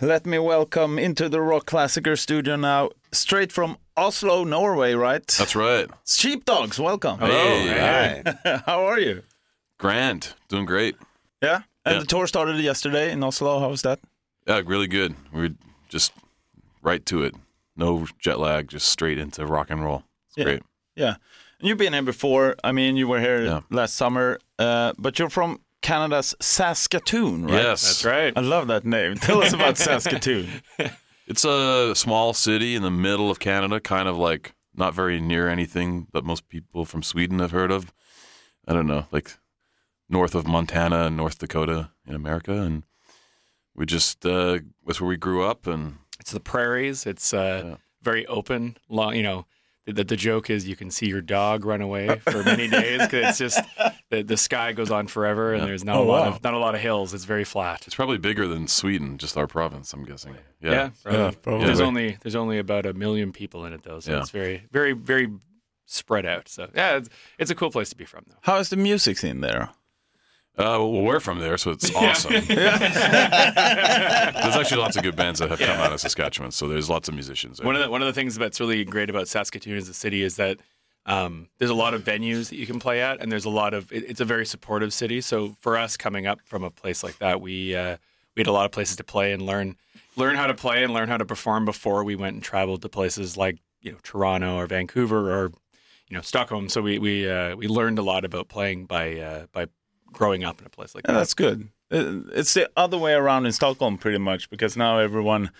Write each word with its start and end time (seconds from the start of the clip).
Let 0.00 0.26
me 0.26 0.38
welcome 0.38 0.98
into 0.98 1.28
the 1.28 1.38
Rockklassiker 1.38 2.16
studio 2.16 2.54
now, 2.56 2.90
straight 3.12 3.50
from 3.50 3.78
Oslo, 3.96 4.44
Norway, 4.44 4.94
right? 4.94 5.26
That's 5.26 5.56
right. 5.56 5.88
Sheepdogs, 6.06 6.78
welcome. 6.78 7.18
Hello. 7.18 7.32
Hey, 7.32 8.22
How 8.66 8.84
are 8.86 9.00
you? 9.00 9.22
Grand, 9.78 10.34
doing 10.48 10.66
great. 10.66 10.96
Yeah. 11.42 11.62
And 11.84 11.94
Yeah. 11.94 12.00
the 12.00 12.06
tour 12.06 12.26
started 12.28 12.56
yesterday 12.60 13.10
in 13.10 13.22
Oslo. 13.24 13.58
How 13.58 13.68
was 13.70 13.82
that? 13.82 13.98
Yeah, 14.46 14.62
really 14.64 14.86
good. 14.86 15.16
We 15.32 15.40
were 15.48 15.54
just 15.88 16.12
right 16.82 17.04
to 17.06 17.24
it. 17.24 17.34
No 17.76 18.06
jet 18.20 18.38
lag, 18.38 18.68
just 18.68 18.88
straight 18.88 19.18
into 19.18 19.46
rock 19.46 19.68
and 19.70 19.82
roll. 19.82 20.04
It's 20.28 20.36
Yeah. 20.36 20.44
great. 20.44 20.62
Yeah. 20.94 21.14
And 21.58 21.68
you've 21.68 21.78
been 21.78 21.92
here 21.92 22.02
before. 22.02 22.54
I 22.62 22.70
mean, 22.70 22.96
you 22.96 23.08
were 23.08 23.20
here 23.20 23.44
Yeah. 23.44 23.60
last 23.70 23.96
summer, 23.96 24.38
uh, 24.60 24.92
but 24.96 25.18
you're 25.18 25.30
from 25.30 25.60
Canada's 25.82 26.34
Saskatoon, 26.40 27.44
right? 27.46 27.62
Yes, 27.62 27.82
That's 27.82 28.04
right. 28.04 28.32
I 28.36 28.40
love 28.40 28.66
that 28.68 28.84
name. 28.84 29.14
Tell 29.20 29.42
us 29.42 29.52
about 29.52 29.76
Saskatoon. 29.78 30.48
It's 31.30 31.44
a 31.44 31.94
small 31.94 32.32
city 32.32 32.74
in 32.74 32.80
the 32.82 32.90
middle 32.90 33.30
of 33.30 33.38
Canada, 33.38 33.80
kind 33.80 34.08
of 34.08 34.16
like 34.16 34.54
not 34.74 34.94
very 34.94 35.20
near 35.20 35.46
anything 35.46 36.06
that 36.14 36.24
most 36.24 36.48
people 36.48 36.86
from 36.86 37.02
Sweden 37.02 37.38
have 37.40 37.50
heard 37.50 37.70
of. 37.70 37.92
I 38.66 38.72
don't 38.72 38.86
know, 38.86 39.04
like 39.12 39.36
north 40.08 40.34
of 40.34 40.46
Montana 40.46 41.04
and 41.04 41.18
North 41.18 41.38
Dakota 41.38 41.90
in 42.06 42.14
America, 42.14 42.52
and 42.62 42.82
we 43.74 43.84
just 43.84 44.24
uh, 44.24 44.60
that's 44.86 45.02
where 45.02 45.08
we 45.08 45.18
grew 45.18 45.44
up, 45.44 45.66
and 45.66 45.98
It's 46.18 46.32
the 46.32 46.40
prairies. 46.40 47.04
It's 47.04 47.34
uh, 47.34 47.62
Yeah. 47.66 47.76
very 48.00 48.24
open. 48.26 48.78
Long, 48.88 49.14
you 49.14 49.22
know, 49.22 49.44
the, 49.92 50.04
the 50.04 50.16
joke 50.16 50.50
is 50.50 50.68
you 50.68 50.76
can 50.76 50.90
see 50.90 51.06
your 51.06 51.20
dog 51.20 51.64
run 51.64 51.80
away 51.80 52.18
for 52.30 52.42
many 52.44 52.68
days 52.68 53.00
because 53.02 53.30
it's 53.30 53.38
just 53.38 53.60
the, 54.10 54.22
the 54.22 54.36
sky 54.36 54.72
goes 54.72 54.90
on 54.90 55.06
forever 55.06 55.54
and 55.54 55.62
there's 55.66 55.84
not 55.84 55.96
Oh, 55.96 56.02
a 56.02 56.04
lot 56.04 56.22
wow. 56.22 56.36
of 56.36 56.44
not 56.44 56.54
a 56.54 56.58
lot 56.58 56.74
of 56.74 56.80
hills. 56.80 57.14
It's 57.14 57.24
very 57.24 57.44
flat. 57.44 57.86
it's 57.86 57.96
probably 57.96 58.18
bigger 58.18 58.46
than 58.46 58.68
Sweden, 58.68 59.18
just 59.18 59.36
our 59.36 59.46
province. 59.46 59.92
I'm 59.92 60.04
guessing. 60.04 60.36
Yeah, 60.60 60.70
Yeah, 60.70 60.90
probably. 61.02 61.20
Yeah, 61.20 61.30
probably. 61.42 61.66
There's 61.66 61.80
only 61.80 62.16
there's 62.22 62.34
only 62.36 62.58
about 62.58 62.86
a 62.86 62.92
million 62.92 63.32
people 63.32 63.64
in 63.64 63.72
it 63.72 63.82
though, 63.82 64.00
so 64.00 64.12
Yeah. 64.12 64.20
it's 64.20 64.30
very 64.30 64.64
very 64.72 64.92
very 64.92 65.28
spread 65.86 66.26
out. 66.26 66.48
So 66.48 66.68
yeah, 66.74 66.96
it's, 66.96 67.08
it's 67.38 67.50
a 67.50 67.54
cool 67.54 67.70
place 67.70 67.88
to 67.90 67.96
be 67.96 68.04
from 68.04 68.24
though. 68.28 68.36
How 68.42 68.56
is 68.58 68.68
the 68.68 68.76
music 68.76 69.18
scene 69.18 69.40
there? 69.40 69.70
Uh, 70.58 70.74
well, 70.80 71.02
we're 71.02 71.20
from 71.20 71.38
there, 71.38 71.56
so 71.56 71.70
it's 71.70 71.94
awesome. 71.94 72.32
there's 72.48 72.50
actually 74.56 74.80
lots 74.80 74.96
of 74.96 75.04
good 75.04 75.14
bands 75.14 75.38
that 75.38 75.50
have 75.50 75.60
come 75.60 75.78
out 75.78 75.92
of 75.92 76.00
Saskatchewan, 76.00 76.50
so 76.50 76.66
there's 76.66 76.90
lots 76.90 77.08
of 77.08 77.14
musicians 77.14 77.58
there. 77.58 77.66
One 77.66 77.76
of 77.76 77.82
the 77.82 77.88
one 77.88 78.02
of 78.02 78.06
the 78.06 78.12
things 78.12 78.36
that's 78.36 78.58
really 78.58 78.84
great 78.84 79.08
about 79.08 79.28
Saskatoon 79.28 79.76
as 79.76 79.88
a 79.88 79.94
city 79.94 80.24
is 80.24 80.34
that 80.34 80.58
um, 81.06 81.48
there's 81.58 81.70
a 81.70 81.74
lot 81.74 81.94
of 81.94 82.02
venues 82.02 82.48
that 82.50 82.56
you 82.56 82.66
can 82.66 82.80
play 82.80 83.00
at, 83.00 83.20
and 83.20 83.30
there's 83.30 83.44
a 83.44 83.50
lot 83.50 83.72
of 83.72 83.92
it, 83.92 84.04
it's 84.08 84.20
a 84.20 84.24
very 84.24 84.44
supportive 84.44 84.92
city. 84.92 85.20
So 85.20 85.56
for 85.60 85.76
us 85.76 85.96
coming 85.96 86.26
up 86.26 86.40
from 86.44 86.64
a 86.64 86.70
place 86.70 87.04
like 87.04 87.18
that, 87.18 87.40
we 87.40 87.76
uh, 87.76 87.96
we 88.34 88.40
had 88.40 88.48
a 88.48 88.52
lot 88.52 88.66
of 88.66 88.72
places 88.72 88.96
to 88.96 89.04
play 89.04 89.32
and 89.32 89.42
learn 89.42 89.76
learn 90.16 90.34
how 90.34 90.48
to 90.48 90.54
play 90.54 90.82
and 90.82 90.92
learn 90.92 91.08
how 91.08 91.16
to 91.16 91.24
perform 91.24 91.64
before 91.64 92.02
we 92.02 92.16
went 92.16 92.34
and 92.34 92.42
traveled 92.42 92.82
to 92.82 92.88
places 92.88 93.36
like 93.36 93.58
you 93.80 93.92
know 93.92 93.98
Toronto 94.02 94.56
or 94.56 94.66
Vancouver 94.66 95.32
or 95.32 95.52
you 96.08 96.16
know 96.16 96.20
Stockholm. 96.20 96.68
So 96.68 96.82
we 96.82 96.98
we 96.98 97.30
uh, 97.30 97.56
we 97.56 97.68
learned 97.68 97.98
a 97.98 98.02
lot 98.02 98.24
about 98.24 98.48
playing 98.48 98.86
by 98.86 99.18
uh, 99.18 99.46
by 99.52 99.66
growing 100.12 100.44
up 100.44 100.60
in 100.60 100.66
a 100.66 100.70
place 100.70 100.94
like 100.94 101.04
Yeah, 101.06 101.12
that. 101.14 101.18
that's 101.20 101.34
good. 101.34 101.68
It's 101.90 102.54
the 102.54 102.68
other 102.76 102.98
way 102.98 103.14
around 103.14 103.46
in 103.46 103.52
Stockholm, 103.52 103.96
pretty 103.98 104.18
much, 104.18 104.50
because 104.50 104.76
now 104.76 104.98
everyone 104.98 105.50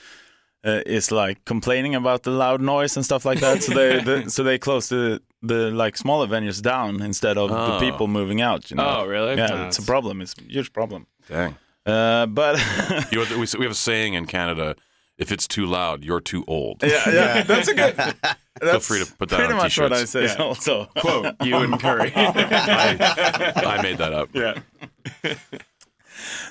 uh, 0.65 0.83
is 0.85 1.11
like 1.11 1.43
complaining 1.47 1.95
about 1.95 2.23
the 2.25 2.31
loud 2.31 2.61
noise 2.61 2.97
and 2.97 3.05
stuff 3.05 3.25
like 3.25 3.41
that. 3.41 3.63
So 3.63 3.73
they, 3.75 4.01
the, 4.23 4.31
so 4.31 4.43
they 4.43 4.59
close 4.59 4.89
the 4.89 5.23
the 5.41 5.71
like 5.71 5.97
smaller 5.97 6.27
venues 6.27 6.61
down 6.61 7.01
instead 7.01 7.39
of 7.39 7.49
the 7.51 7.77
Oh. 7.77 7.81
people 7.81 8.09
moving 8.09 8.41
out. 8.43 8.71
You 8.71 8.77
know? 8.77 8.99
Oh, 9.03 9.07
really? 9.07 9.37
Yeah, 9.37 9.49
Oh, 9.53 9.67
it's 9.69 9.79
a 9.79 9.83
problem. 9.83 10.21
It's 10.21 10.35
a 10.39 10.43
huge 10.53 10.73
problem. 10.73 11.07
Dang. 11.29 11.57
Uh, 11.87 12.27
but 12.27 12.59
You 13.12 13.25
know, 13.25 13.39
we, 13.39 13.47
we 13.59 13.65
have 13.65 13.73
a 13.73 13.75
saying 13.75 14.15
in 14.15 14.27
Canada: 14.27 14.75
if 15.19 15.31
it's 15.33 15.47
too 15.49 15.67
loud, 15.67 16.05
you're 16.05 16.21
too 16.21 16.45
old. 16.47 16.83
yeah, 16.83 17.09
yeah, 17.11 17.43
that's 17.43 17.69
a 17.69 17.75
good. 17.75 17.95
That's 18.61 18.89
free 18.89 19.05
to 19.05 19.13
put 19.13 19.29
that 19.29 19.37
pretty 19.37 19.53
on 19.53 19.59
much 19.59 19.79
what 19.79 19.93
I 19.93 19.99
t-shirts. 20.05 20.11
say. 20.11 20.25
Yeah. 20.25 20.35
Also, 20.43 20.87
Quote 20.99 21.37
you 21.45 21.55
and 21.59 21.79
Curry. 21.85 22.11
I 22.17 23.78
made 23.83 23.99
that 23.99 24.12
up. 24.12 24.31
yeah. 24.34 24.59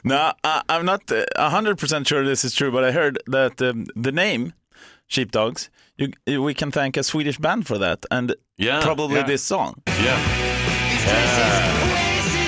No, 0.06 0.32
I, 0.42 0.62
I'm 0.70 0.86
not 0.86 1.12
uh, 1.12 1.26
a 1.36 1.50
hundred 1.50 1.78
percent 1.78 2.08
sure 2.08 2.24
this 2.24 2.46
is 2.46 2.54
true, 2.54 2.72
but 2.72 2.86
I 2.86 2.92
heard 2.94 3.20
that 3.28 3.62
um, 3.62 3.88
the 3.94 4.14
name 4.14 4.54
Sheepdogs, 5.08 5.70
you, 5.98 6.14
you- 6.26 6.42
we 6.42 6.54
can 6.54 6.72
thank 6.72 6.96
a 6.96 7.04
Swedish 7.04 7.38
band 7.40 7.68
for 7.68 7.78
that, 7.78 8.06
and 8.10 8.34
Yeah, 8.58 8.80
probably 8.82 9.18
yeah. 9.18 9.24
this 9.28 9.44
song. 9.44 9.82
Yeah. 9.88 10.18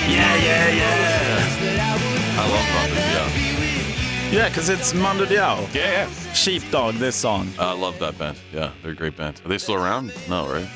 Yeah, 0.08 0.36
yeah, 0.36 0.70
yeah. 0.70 1.96
I 2.38 2.42
love 2.48 2.68
Mondo. 2.74 2.89
Yeah, 4.30 4.36
Yeah, 4.36 4.48
because 4.48 4.68
it's 4.68 4.94
Mando 4.94 5.24
Diao. 5.26 5.74
Yeah, 5.74 5.90
yeah. 5.90 6.32
Sheepdog, 6.32 6.94
this 6.94 7.16
song. 7.16 7.48
I 7.58 7.72
love 7.72 7.98
that 7.98 8.16
band. 8.18 8.38
Yeah, 8.52 8.72
they're 8.82 8.92
a 8.92 8.94
great 8.94 9.16
band. 9.16 9.40
Are 9.44 9.48
they 9.48 9.58
still 9.58 9.74
around? 9.74 10.12
No, 10.28 10.46
right? 10.48 10.68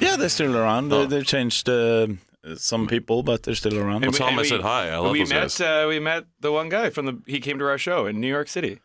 Yeah, 0.00 0.16
they're 0.16 0.28
still 0.28 0.56
around. 0.56 0.92
Oh. 0.92 1.06
They, 1.06 1.16
they've 1.16 1.26
changed 1.26 1.68
uh, 1.68 2.08
some 2.56 2.86
people, 2.86 3.22
but 3.22 3.42
they're 3.44 3.54
still 3.54 3.78
around. 3.78 4.02
Well, 4.02 4.12
tell 4.12 4.26
them 4.28 4.38
I 4.38 4.42
said 4.42 4.60
hi. 4.62 4.90
I 4.90 4.96
love 4.98 5.12
we 5.12 5.20
those 5.20 5.28
met. 5.30 5.40
guys. 5.42 5.60
Uh, 5.60 5.86
we 5.88 6.00
met 6.00 6.24
the 6.40 6.50
one 6.52 6.68
guy 6.68 6.90
from 6.90 7.06
the. 7.06 7.22
He 7.26 7.40
came 7.40 7.58
to 7.58 7.66
our 7.66 7.78
show 7.78 8.06
in 8.06 8.20
New 8.20 8.28
York 8.28 8.48
City. 8.48 8.80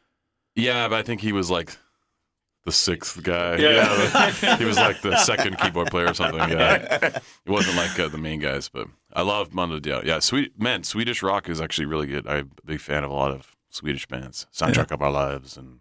Yeah, 0.56 0.88
but 0.88 1.00
I 1.00 1.04
think 1.04 1.22
he 1.22 1.32
was 1.32 1.50
like 1.50 1.76
the 2.66 2.72
sixth 2.72 3.22
guy. 3.24 3.58
Yeah. 3.58 4.30
the- 4.42 4.56
he 4.60 4.66
was 4.66 4.78
like 4.78 5.02
the 5.02 5.18
second 5.18 5.58
keyboard 5.58 5.88
player 5.90 6.08
or 6.10 6.14
something. 6.14 6.40
Yeah, 6.50 6.98
it 7.02 7.50
wasn't 7.50 7.78
like 7.78 8.00
uh, 8.00 8.08
the 8.10 8.18
main 8.20 8.40
guys, 8.40 8.70
but 8.70 8.88
I 9.12 9.24
love 9.24 9.54
Mando 9.54 9.80
Diao. 9.80 10.04
Yeah, 10.04 10.20
sweet 10.20 10.60
man. 10.60 10.84
Swedish 10.84 11.24
rock 11.24 11.50
is 11.50 11.60
actually 11.60 11.86
really 11.88 12.08
good. 12.08 12.28
I'm 12.28 12.52
a 12.62 12.66
big 12.66 12.80
fan 12.80 13.04
of 13.04 13.10
a 13.12 13.14
lot 13.16 13.32
of 13.32 13.53
Swedish 13.74 14.06
bands. 14.08 14.46
Soundtrack 14.54 14.92
of 14.92 15.02
Our 15.02 15.12
Lives 15.12 15.58
and 15.58 15.80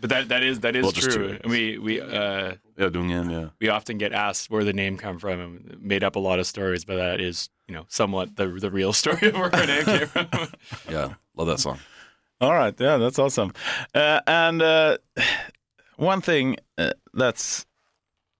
But 0.00 0.10
that 0.10 0.28
that 0.28 0.42
is 0.42 0.60
that 0.60 0.74
is 0.76 0.82
Well, 0.84 0.92
true. 0.92 1.38
we 1.44 1.78
we 1.78 2.00
uh, 2.00 2.54
yeah, 2.78 2.88
Dungen. 2.88 3.30
Yeah, 3.30 3.48
we 3.60 3.68
often 3.68 3.98
get 3.98 4.12
asked 4.12 4.50
where 4.50 4.64
the 4.64 4.72
name 4.72 4.96
come 4.96 5.18
from 5.18 5.40
and 5.40 5.82
made 5.82 6.02
up 6.02 6.16
a 6.16 6.18
lot 6.20 6.38
of 6.38 6.46
stories, 6.46 6.84
but 6.86 6.96
that 6.96 7.20
is 7.20 7.50
you 7.68 7.74
know 7.74 7.84
somewhat 7.88 8.36
the 8.36 8.46
the 8.48 8.70
real 8.70 8.92
story 9.02 9.28
of 9.28 9.34
where 9.34 9.54
our 9.54 9.66
name 9.66 9.84
came 9.84 10.06
from. 10.06 10.28
yeah, 10.90 11.14
love 11.36 11.48
that 11.48 11.60
song. 11.60 11.78
All 12.40 12.54
right, 12.54 12.74
yeah, 12.80 12.96
that's 12.96 13.18
awesome. 13.18 13.52
Uh, 13.94 14.20
and 14.26 14.62
uh, 14.62 14.96
one 15.96 16.22
thing 16.22 16.56
uh, 16.78 16.92
that's 17.12 17.66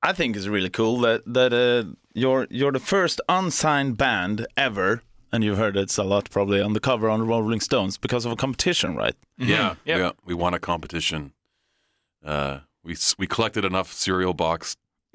I 0.03 0.15
think 0.15 0.37
is 0.37 0.49
really 0.49 0.71
cool 0.71 1.01
that 1.01 1.21
that 1.35 1.53
uh, 1.53 1.93
you're 2.15 2.47
you're 2.51 2.73
the 2.73 2.81
first 2.95 3.21
unsigned 3.29 3.99
band 3.99 4.47
ever, 4.57 5.03
and 5.33 5.43
you've 5.45 5.59
heard 5.59 5.77
it's 5.77 5.99
a 5.99 6.03
lot 6.05 6.31
probably 6.31 6.61
on 6.61 6.73
the 6.73 6.81
cover 6.81 7.09
on 7.11 7.27
Rolling 7.27 7.61
Stones 7.61 7.97
because 7.99 8.25
of 8.25 8.33
a 8.33 8.37
competition, 8.37 8.97
right? 8.97 9.15
Yeah, 9.39 9.75
Yep. 9.85 9.99
yeah. 9.99 10.11
We 10.25 10.35
won 10.35 10.55
a 10.55 10.59
competition. 10.59 11.33
Uh, 12.25 12.61
we 12.83 12.97
we 13.19 13.27
collected 13.27 13.65
enough 13.65 13.93
cereal 13.93 14.35
box 14.35 14.77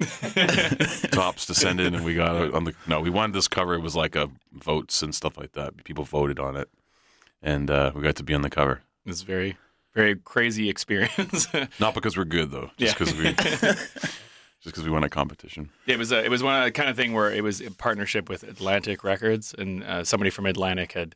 tops 1.10 1.46
to 1.46 1.54
send 1.54 1.80
in, 1.80 1.94
and 1.94 2.04
we 2.04 2.14
got 2.14 2.36
it 2.42 2.54
on 2.54 2.64
the. 2.64 2.74
No, 2.86 3.00
we 3.00 3.10
wanted 3.10 3.32
this 3.34 3.48
cover. 3.48 3.74
It 3.74 3.80
was 3.80 3.96
like 3.96 4.14
a 4.16 4.28
votes 4.52 5.02
and 5.02 5.14
stuff 5.14 5.36
like 5.38 5.52
that. 5.52 5.84
People 5.84 6.04
voted 6.04 6.38
on 6.38 6.56
it, 6.56 6.68
and 7.42 7.70
uh, 7.70 7.92
we 7.94 8.02
got 8.02 8.16
to 8.16 8.22
be 8.24 8.34
on 8.34 8.42
the 8.42 8.50
cover. 8.50 8.82
It's 9.04 9.22
very 9.22 9.56
very 9.94 10.16
crazy 10.16 10.68
experience. 10.68 11.46
Not 11.80 11.94
because 11.94 12.16
we're 12.16 12.24
good 12.24 12.50
though, 12.50 12.70
just 12.76 12.98
because 12.98 13.14
we 13.14 13.34
just 14.66 14.74
because 14.74 14.84
we 14.84 14.90
won 14.92 15.04
a 15.04 15.08
competition. 15.08 15.70
It 15.86 15.98
was 15.98 16.10
a, 16.12 16.24
it 16.24 16.28
was 16.30 16.42
one 16.42 16.56
of 16.58 16.64
the 16.64 16.72
kind 16.72 16.90
of 16.90 16.96
thing 16.96 17.12
where 17.12 17.30
it 17.32 17.42
was 17.42 17.60
a 17.60 17.70
partnership 17.70 18.28
with 18.28 18.42
Atlantic 18.42 19.04
Records, 19.04 19.54
and 19.56 19.84
uh, 19.84 20.04
somebody 20.04 20.30
from 20.30 20.46
Atlantic 20.46 20.92
had 20.92 21.14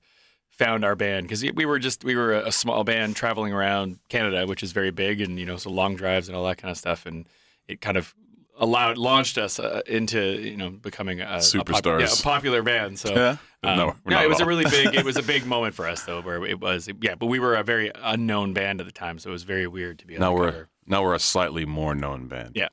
found 0.51 0.85
our 0.85 0.95
band 0.95 1.27
because 1.27 1.43
we 1.55 1.65
were 1.65 1.79
just 1.79 2.05
we 2.05 2.15
were 2.15 2.33
a 2.33 2.53
small 2.53 2.85
band 2.85 3.17
traveling 3.17 3.53
around 3.53 3.99
Canada, 4.09 4.47
which 4.47 4.63
is 4.63 4.73
very 4.73 4.91
big, 4.93 5.21
and 5.21 5.39
you 5.39 5.47
know, 5.47 5.57
so 5.57 5.71
long 5.71 5.97
drives 5.97 6.29
and 6.29 6.37
all 6.37 6.45
that 6.47 6.59
kind 6.59 6.71
of 6.71 6.79
stuff, 6.79 7.07
and 7.07 7.27
it 7.67 7.81
kind 7.81 7.97
of 7.97 8.15
allowed 8.59 8.99
launched 8.99 9.39
us 9.39 9.59
uh, 9.59 9.81
into 9.87 10.21
you 10.21 10.57
know 10.57 10.71
becoming 10.71 11.21
a, 11.21 11.25
a, 11.25 11.27
pop- 11.27 11.41
Superstars. 11.41 12.01
yeah, 12.01 12.13
a 12.13 12.23
popular 12.23 12.63
band. 12.63 12.99
So. 12.99 13.15
Yeah. 13.15 13.37
Um, 13.63 13.77
No, 13.77 13.87
we're 14.07 14.13
no, 14.13 14.23
it 14.23 14.29
was 14.31 14.41
a 14.41 14.47
really 14.47 14.65
big. 14.65 14.95
It 14.95 15.05
was 15.11 15.19
a 15.19 15.23
big 15.23 15.45
moment 15.45 15.75
for 15.75 15.87
us, 15.87 16.05
though, 16.05 16.23
where 16.23 16.43
it 16.47 16.61
was. 16.61 16.89
Yeah, 17.03 17.15
but 17.17 17.27
we 17.27 17.39
were 17.39 17.57
a 17.57 17.63
very 17.63 17.91
unknown 17.95 18.55
band 18.55 18.81
at 18.81 18.87
the 18.87 18.93
time, 18.93 19.19
so 19.19 19.29
it 19.29 19.33
was 19.35 19.43
very 19.43 19.67
weird 19.67 19.99
to 19.99 20.07
be 20.07 20.17
Now 20.17 20.33
we're 20.35 20.51
cover. 20.51 20.69
now 20.87 21.03
we're 21.03 21.15
a 21.15 21.19
slightly 21.19 21.67
more 21.67 21.95
known 21.95 22.27
band. 22.27 22.53
Yeah. 22.55 22.69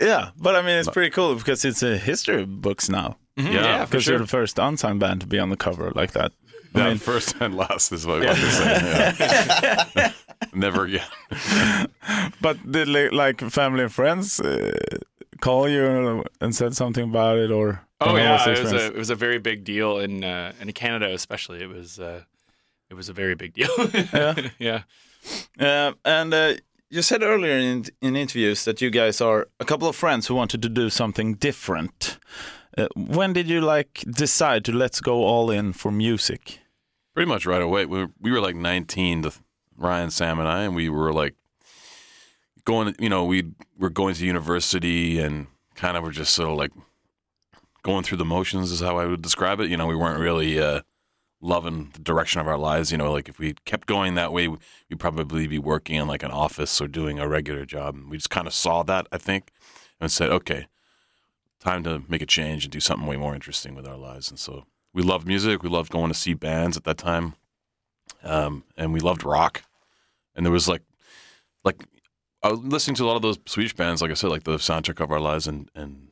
Yeah, 0.00 0.30
but 0.36 0.54
I 0.56 0.60
mean 0.62 0.78
it's 0.78 0.90
pretty 0.90 1.10
cool 1.10 1.34
because 1.36 1.64
it's 1.64 1.82
a 1.82 1.96
history 1.96 2.44
books 2.44 2.88
now. 2.88 3.16
Mhm, 3.38 3.52
Yeah, 3.52 3.62
yeah, 3.64 3.84
Because 3.84 4.04
sure. 4.04 4.14
you're 4.14 4.20
the 4.20 4.26
first 4.38 4.58
unsigned 4.58 5.00
band 5.00 5.20
to 5.22 5.26
be 5.26 5.38
on 5.38 5.50
the 5.50 5.56
cover 5.56 5.90
like 5.94 6.12
that. 6.12 6.32
I 6.74 6.78
Yeah, 6.78 6.88
mean, 6.88 6.98
first 6.98 7.34
and 7.40 7.54
last 7.56 7.92
is 7.92 8.06
what 8.06 8.22
I 8.22 8.26
want 8.26 8.38
to 8.38 8.50
say. 8.50 9.92
Yeah. 9.96 10.12
Never 10.54 10.84
again. 10.84 11.06
but 12.40 12.56
did 12.70 12.88
like 13.12 13.40
family 13.50 13.82
and 13.82 13.92
friends 13.92 14.40
uh, 14.40 14.72
call 15.40 15.68
you 15.68 16.24
and 16.40 16.54
said 16.54 16.74
something 16.76 17.04
about 17.10 17.38
it, 17.38 17.50
or? 17.50 17.80
Oh 18.00 18.10
or 18.14 18.18
how 18.18 18.24
yeah, 18.24 18.48
it 18.50 18.62
was 18.62 18.72
a 18.72 18.86
it 18.86 18.96
was 18.96 19.10
a 19.10 19.14
very 19.14 19.38
big 19.38 19.64
deal 19.64 19.98
in 19.98 20.22
uh, 20.24 20.52
in 20.60 20.70
Canada 20.72 21.12
especially. 21.14 21.62
It 21.62 21.68
was 21.68 21.98
uh, 21.98 22.22
it 22.90 22.94
was 22.94 23.08
a 23.08 23.12
very 23.14 23.34
big 23.34 23.54
deal. 23.54 23.70
Yeah. 24.12 24.34
yeah. 24.58 24.80
Uh, 25.58 25.92
and 26.04 26.34
uh, 26.34 26.54
you 26.90 27.02
said 27.02 27.22
earlier 27.22 27.56
in, 27.56 27.84
in 28.00 28.16
interviews 28.16 28.64
that 28.64 28.80
you 28.80 28.90
guys 28.90 29.20
are 29.20 29.48
a 29.58 29.64
couple 29.64 29.88
of 29.88 29.96
friends 29.96 30.26
who 30.26 30.34
wanted 30.34 30.62
to 30.62 30.68
do 30.68 30.88
something 30.88 31.34
different. 31.34 32.18
Uh, 32.76 32.88
when 32.94 33.32
did 33.32 33.48
you 33.48 33.60
like 33.60 34.04
decide 34.10 34.64
to 34.64 34.72
let's 34.72 35.00
go 35.00 35.24
all 35.24 35.50
in 35.50 35.72
for 35.72 35.90
music? 35.90 36.60
Pretty 37.14 37.28
much 37.28 37.46
right 37.46 37.62
away. 37.62 37.86
We 37.86 37.98
were, 38.00 38.10
we 38.20 38.30
were 38.30 38.40
like 38.40 38.56
19 38.56 39.22
to 39.22 39.32
Ryan, 39.76 40.10
Sam, 40.10 40.38
and 40.38 40.48
I, 40.48 40.64
and 40.64 40.74
we 40.74 40.88
were 40.88 41.12
like 41.12 41.34
going. 42.64 42.94
You 42.98 43.08
know, 43.08 43.24
we 43.24 43.52
were 43.78 43.90
going 43.90 44.14
to 44.14 44.26
university 44.26 45.18
and 45.18 45.46
kind 45.74 45.96
of 45.96 46.02
were 46.02 46.10
just 46.10 46.34
sort 46.34 46.50
of 46.50 46.56
like 46.56 46.72
going 47.82 48.04
through 48.04 48.18
the 48.18 48.24
motions, 48.24 48.70
is 48.70 48.80
how 48.80 48.98
I 48.98 49.06
would 49.06 49.22
describe 49.22 49.60
it. 49.60 49.70
You 49.70 49.76
know, 49.76 49.86
we 49.86 49.96
weren't 49.96 50.20
really 50.20 50.60
uh, 50.60 50.82
loving 51.46 51.90
the 51.92 52.00
direction 52.00 52.40
of 52.40 52.48
our 52.48 52.58
lives. 52.58 52.90
You 52.90 52.98
know, 52.98 53.12
like 53.12 53.28
if 53.28 53.38
we 53.38 53.54
kept 53.64 53.86
going 53.86 54.14
that 54.14 54.32
way, 54.32 54.48
we'd 54.48 54.98
probably 54.98 55.46
be 55.46 55.58
working 55.58 55.96
in 55.96 56.08
like 56.08 56.22
an 56.22 56.30
office 56.30 56.80
or 56.80 56.88
doing 56.88 57.18
a 57.18 57.28
regular 57.28 57.64
job. 57.64 57.94
And 57.94 58.10
we 58.10 58.16
just 58.16 58.30
kind 58.30 58.46
of 58.46 58.52
saw 58.52 58.82
that, 58.82 59.06
I 59.12 59.18
think, 59.18 59.52
and 60.00 60.10
said, 60.10 60.30
okay, 60.30 60.66
time 61.60 61.84
to 61.84 62.02
make 62.08 62.22
a 62.22 62.26
change 62.26 62.64
and 62.64 62.72
do 62.72 62.80
something 62.80 63.06
way 63.06 63.16
more 63.16 63.34
interesting 63.34 63.74
with 63.74 63.86
our 63.86 63.96
lives. 63.96 64.28
And 64.28 64.38
so 64.38 64.64
we 64.92 65.02
loved 65.02 65.26
music. 65.26 65.62
We 65.62 65.68
loved 65.68 65.92
going 65.92 66.08
to 66.08 66.18
see 66.18 66.34
bands 66.34 66.76
at 66.76 66.84
that 66.84 66.98
time, 66.98 67.34
um, 68.22 68.64
and 68.76 68.92
we 68.92 69.00
loved 69.00 69.24
rock. 69.24 69.62
And 70.34 70.44
there 70.44 70.52
was 70.52 70.68
like, 70.68 70.82
like 71.64 71.84
I 72.42 72.50
was 72.50 72.60
listening 72.60 72.96
to 72.96 73.04
a 73.04 73.06
lot 73.06 73.16
of 73.16 73.22
those 73.22 73.38
Swedish 73.46 73.74
bands, 73.74 74.02
like 74.02 74.10
I 74.10 74.14
said, 74.14 74.30
like 74.30 74.44
the 74.44 74.56
soundtrack 74.56 75.02
of 75.02 75.10
our 75.10 75.20
lives 75.20 75.46
and 75.46 75.70
and 75.74 76.08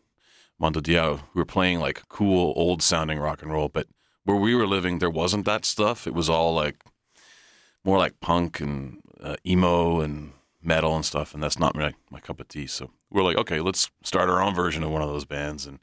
Mando 0.59 0.81
Diao, 0.81 1.21
who 1.33 1.41
were 1.41 1.45
playing 1.45 1.81
like 1.81 2.09
cool 2.09 2.53
old 2.57 2.83
sounding 2.83 3.19
rock 3.19 3.43
and 3.43 3.53
roll. 3.53 3.69
But 3.69 3.89
where 4.25 4.37
we 4.37 4.55
were 4.55 4.67
living, 4.67 4.99
there 4.99 5.11
wasn't 5.11 5.44
that 5.47 5.65
stuff. 5.65 6.06
It 6.06 6.15
was 6.15 6.29
all 6.31 6.55
like 6.55 6.76
more 7.85 7.99
like 7.99 8.21
punk 8.21 8.61
and 8.61 9.00
uh, 9.23 9.37
emo 9.47 10.00
and 10.00 10.32
metal 10.62 10.94
and 10.97 11.05
stuff, 11.05 11.35
and 11.35 11.43
that's 11.43 11.59
not 11.59 11.76
my, 11.76 11.93
my 12.11 12.21
cup 12.21 12.41
of 12.41 12.49
tea. 12.49 12.67
So 12.67 12.91
we're 13.11 13.23
like, 13.23 13.37
okay, 13.37 13.61
let's 13.61 13.91
start 14.03 14.31
our 14.31 14.43
own 14.43 14.55
version 14.55 14.82
of 14.82 14.91
one 14.91 15.03
of 15.03 15.09
those 15.09 15.25
bands, 15.26 15.67
and 15.67 15.79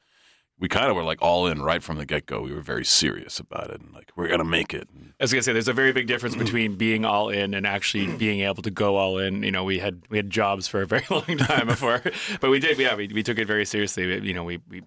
we 0.59 0.67
kind 0.67 0.89
of 0.89 0.95
were 0.95 1.03
like 1.03 1.21
all 1.21 1.47
in 1.47 1.61
right 1.61 1.81
from 1.81 1.97
the 1.97 2.05
get 2.05 2.25
go. 2.25 2.41
We 2.41 2.53
were 2.53 2.61
very 2.61 2.85
serious 2.85 3.39
about 3.39 3.69
it, 3.71 3.79
and 3.81 3.93
like 3.93 4.11
we're 4.15 4.27
gonna 4.27 4.43
make 4.43 4.73
it. 4.73 4.87
I 5.19 5.23
was 5.23 5.31
gonna 5.31 5.43
say, 5.43 5.53
there's 5.53 5.67
a 5.67 5.73
very 5.73 5.91
big 5.91 6.07
difference 6.07 6.35
between 6.35 6.75
being 6.75 7.05
all 7.05 7.29
in 7.29 7.53
and 7.53 7.65
actually 7.67 8.07
being 8.17 8.41
able 8.41 8.63
to 8.63 8.71
go 8.71 8.95
all 8.95 9.17
in. 9.19 9.43
You 9.43 9.51
know, 9.51 9.63
we 9.63 9.79
had 9.79 10.01
we 10.09 10.17
had 10.17 10.29
jobs 10.31 10.67
for 10.67 10.81
a 10.81 10.87
very 10.87 11.05
long 11.11 11.37
time 11.37 11.67
before, 11.67 12.01
but 12.39 12.49
we 12.49 12.59
did. 12.59 12.77
Yeah, 12.79 12.95
we, 12.95 13.07
we 13.07 13.21
took 13.23 13.37
it 13.37 13.45
very 13.45 13.65
seriously. 13.65 14.05
We- 14.07 14.27
You 14.27 14.33
know, 14.33 14.43
we 14.43 14.59
we 14.69 14.81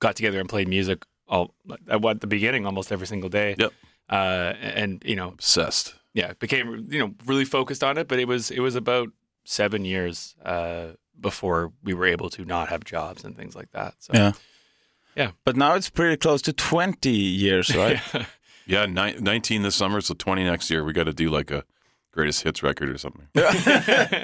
got 0.00 0.16
together 0.16 0.40
and 0.40 0.48
played 0.48 0.68
music 0.68 1.04
all 1.28 1.54
at 1.88 2.20
the 2.20 2.26
beginning 2.26 2.66
almost 2.66 2.92
every 2.92 3.06
single 3.06 3.28
day. 3.30 3.54
Yep. 3.58 3.72
Uh, 4.10 4.52
and 4.60 5.02
you 5.04 5.16
know, 5.16 5.28
Obsessed. 5.28 5.94
yeah, 6.12 6.32
became 6.38 6.86
you 6.90 6.98
know 6.98 7.14
really 7.26 7.44
focused 7.44 7.82
on 7.82 7.96
it. 7.98 8.08
But 8.08 8.18
it 8.18 8.28
was 8.28 8.50
it 8.50 8.60
was 8.60 8.74
about 8.76 9.08
seven 9.44 9.84
years 9.84 10.34
uh, 10.44 10.88
before 11.20 11.72
we 11.82 11.94
were 11.94 12.06
able 12.06 12.30
to 12.30 12.44
not 12.44 12.68
have 12.68 12.84
jobs 12.84 13.24
and 13.24 13.36
things 13.36 13.54
like 13.56 13.70
that. 13.72 13.94
So 13.98 14.12
Yeah. 14.14 14.32
Yeah. 15.16 15.30
But 15.44 15.56
now 15.56 15.74
it's 15.76 15.90
pretty 15.90 16.16
close 16.16 16.42
to 16.42 16.52
20 16.52 17.10
years, 17.10 17.74
right? 17.76 18.00
Yeah, 18.66 18.86
ni- 18.86 19.18
19 19.20 19.60
this 19.60 19.74
summer, 19.76 20.00
so 20.00 20.14
20 20.14 20.42
next 20.42 20.70
year. 20.70 20.82
We 20.84 20.94
got 20.94 21.04
to 21.04 21.12
do 21.12 21.28
like 21.28 21.50
a 21.50 21.64
greatest 22.14 22.42
hits 22.44 22.62
record 22.62 22.88
or 22.90 22.98
something. 22.98 23.26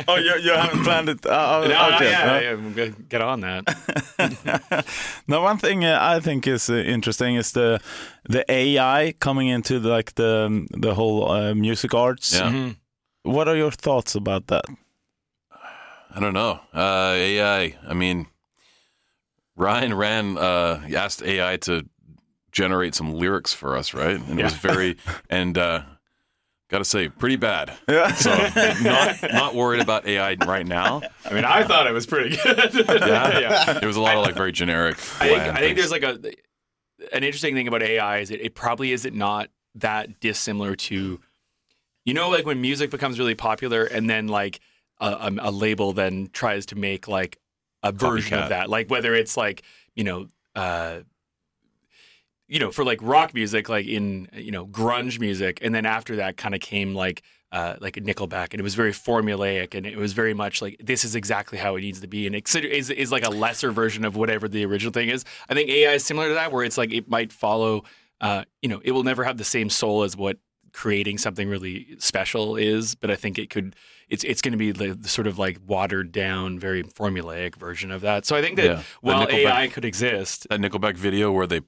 oh, 0.09 0.17
you, 0.17 0.35
you 0.43 0.53
haven't 0.53 0.85
planned 0.85 1.09
it 1.09 1.27
uh, 1.27 1.31
out 1.31 1.69
No, 1.69 1.75
out 1.75 1.91
not 1.91 2.01
yet, 2.03 2.11
yet. 2.11 2.43
Yeah, 2.43 2.51
I'm 2.53 2.73
gonna 2.75 2.91
get 3.09 3.21
on 3.21 3.41
that. 3.41 3.65
Now, 5.27 5.43
one 5.43 5.59
thing 5.59 5.85
uh, 5.85 5.99
I 6.01 6.21
think 6.21 6.47
is 6.47 6.71
uh, 6.71 6.75
interesting 6.75 7.37
is 7.37 7.53
the 7.53 7.81
the 8.29 8.45
AI 8.49 9.15
coming 9.19 9.49
into 9.49 9.79
like 9.81 10.15
the 10.15 10.67
the 10.81 10.95
whole 10.95 11.31
uh, 11.31 11.55
music 11.55 11.95
arts. 11.95 12.33
Yeah. 12.33 12.51
Mhm. 12.53 12.77
What 13.23 13.49
are 13.49 13.57
your 13.57 13.73
thoughts 13.73 14.15
about 14.15 14.47
that? 14.47 14.65
I 16.17 16.21
don't 16.21 16.33
know. 16.35 16.61
Uh, 16.75 17.13
AI. 17.17 17.77
I 17.91 17.95
mean, 17.95 18.27
Ryan 19.57 19.95
ran 19.95 20.39
uh, 20.39 20.81
asked 20.97 21.23
AI 21.23 21.57
to 21.59 21.83
generate 22.53 22.95
some 22.95 23.15
lyrics 23.15 23.53
for 23.55 23.77
us, 23.79 23.95
right? 23.95 24.17
And 24.29 24.41
it 24.41 24.43
was 24.45 24.55
very 24.55 24.97
and 25.31 25.57
got 26.71 26.79
to 26.79 26.85
say, 26.85 27.09
pretty 27.09 27.37
bad. 27.37 27.77
Yeah. 27.89 28.13
So 28.15 28.31
not 28.83 29.17
not 29.33 29.55
worried 29.55 29.81
about 29.81 30.07
AI 30.07 30.37
right 30.47 30.67
now. 30.67 31.03
I 31.25 31.35
mean, 31.35 31.45
I 31.45 31.65
thought 31.65 31.87
it 31.87 31.93
was 31.93 32.07
pretty 32.07 32.37
good. 32.37 32.87
Yeah. 33.11 33.79
There 33.79 33.89
was 33.89 33.97
a 33.97 34.01
lot 34.01 34.17
of 34.17 34.25
like 34.25 34.35
very 34.35 34.53
generic. 34.53 34.97
I 35.21 35.29
think, 35.29 35.43
I 35.43 35.57
think 35.57 35.77
there's 35.77 35.91
like 35.91 36.03
a 36.03 36.19
an 37.13 37.25
interesting 37.25 37.55
thing 37.55 37.67
about 37.67 37.83
AI 37.83 38.19
is 38.19 38.31
it, 38.31 38.41
it 38.41 38.55
probably 38.55 38.93
is 38.93 39.05
it 39.05 39.15
not 39.15 39.49
that 39.77 40.21
dissimilar 40.21 40.77
to 40.77 41.21
you 42.05 42.15
know 42.15 42.29
like 42.29 42.45
when 42.45 42.61
music 42.61 42.91
becomes 42.91 43.19
really 43.19 43.35
popular 43.35 43.85
and 43.85 44.09
then 44.09 44.29
like 44.29 44.61
a, 45.01 45.07
a, 45.07 45.33
a 45.41 45.51
label 45.51 45.93
then 45.93 46.29
tries 46.33 46.67
to 46.67 46.77
make 46.77 47.09
like 47.09 47.39
a 47.83 47.93
version 47.93 48.39
Copycat. 48.39 48.43
of 48.43 48.49
that 48.51 48.71
like 48.71 48.91
whether 48.91 49.15
it's 49.15 49.37
like 49.37 49.63
you 49.95 50.05
know 50.05 50.27
uh 50.55 51.01
you 52.51 52.59
know 52.59 52.71
for 52.71 52.85
like 52.85 52.99
rock 53.01 53.33
music 53.33 53.69
like 53.69 53.87
in 53.87 54.29
you 54.35 54.51
know 54.51 54.67
grunge 54.67 55.19
music 55.19 55.59
and 55.63 55.75
then 55.75 55.87
after 55.87 56.17
that 56.17 56.37
kind 56.37 56.55
of 56.55 56.61
came 56.61 56.95
like 56.95 57.23
uh, 57.53 57.75
like 57.81 57.97
a 57.97 58.01
Nickelback, 58.01 58.53
and 58.53 58.61
it 58.61 58.63
was 58.63 58.77
very 58.77 58.93
formulaic, 58.93 59.75
and 59.75 59.85
it 59.85 59.97
was 59.97 60.13
very 60.13 60.35
much 60.35 60.63
like 60.63 60.77
this 60.79 61.05
is 61.05 61.17
exactly 61.17 61.59
how 61.59 61.75
it 61.75 61.81
needs 61.81 62.01
to 62.01 62.07
be, 62.07 62.27
and 62.27 62.37
it 62.37 62.55
is, 62.55 62.91
is 62.91 63.11
like 63.11 63.25
a 63.25 63.31
lesser 63.31 63.73
version 63.73 64.05
of 64.05 64.15
whatever 64.15 64.47
the 64.47 64.65
original 64.65 64.93
thing 64.93 65.09
is. 65.09 65.25
I 65.49 65.55
think 65.55 65.69
AI 65.69 65.95
is 65.95 66.05
similar 66.05 66.29
to 66.29 66.35
that, 66.35 66.53
where 66.53 66.63
it's 66.63 66.79
like 66.79 66.93
it 66.93 67.09
might 67.09 67.33
follow, 67.33 67.83
uh, 68.21 68.45
you 68.63 68.69
know, 68.69 68.81
it 68.85 68.93
will 68.93 69.03
never 69.03 69.25
have 69.25 69.37
the 69.37 69.45
same 69.45 69.69
soul 69.69 70.05
as 70.05 70.17
what 70.17 70.39
creating 70.73 71.19
something 71.19 71.49
really 71.49 71.97
special 71.99 72.55
is, 72.57 72.95
but 72.95 73.11
I 73.11 73.17
think 73.17 73.37
it 73.37 73.51
could. 73.51 73.75
It's 74.09 74.23
it's 74.23 74.43
going 74.43 74.53
to 74.53 74.59
be 74.59 74.71
the, 74.71 74.95
the 74.95 75.09
sort 75.09 75.27
of 75.27 75.37
like 75.37 75.59
watered 75.67 76.13
down, 76.13 76.57
very 76.59 76.85
formulaic 76.85 77.57
version 77.57 77.91
of 77.91 78.01
that. 78.03 78.27
So 78.27 78.37
I 78.37 78.43
think 78.43 78.57
that 78.59 78.65
Yeah. 78.65 78.83
While 79.01 79.29
AI 79.29 79.67
could 79.67 79.85
exist, 79.85 80.47
that 80.51 80.61
Nickelback 80.61 80.97
video 80.97 81.33
where 81.33 81.49
they 81.49 81.63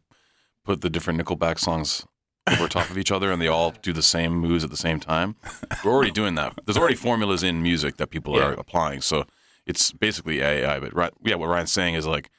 put 0.65 0.81
the 0.81 0.91
different 0.91 1.21
Nickelback 1.21 1.59
songs 1.59 2.07
over 2.51 2.69
top 2.69 2.91
of 2.91 2.99
each 2.99 3.13
other 3.13 3.31
and 3.31 3.41
they 3.41 3.47
all 3.49 3.71
do 3.83 3.93
the 3.93 4.03
same 4.03 4.33
moves 4.35 4.65
at 4.65 4.71
the 4.71 4.77
same 4.77 4.99
time. 4.99 5.37
We're 5.85 5.93
already 5.93 6.11
doing 6.11 6.35
that. 6.37 6.55
There's 6.65 6.77
already 6.77 6.95
formulas 7.09 7.43
in 7.43 7.63
music 7.63 7.97
that 7.99 8.09
people 8.09 8.39
are 8.39 8.53
applying. 8.53 9.01
So 9.01 9.25
it's 9.67 9.93
basically 9.93 10.41
AI. 10.41 10.81
But 10.81 11.15
yeah, 11.25 11.37
what 11.37 11.49
Ryan's 11.49 11.73
saying 11.73 11.95
is 11.95 12.07
like 12.07 12.31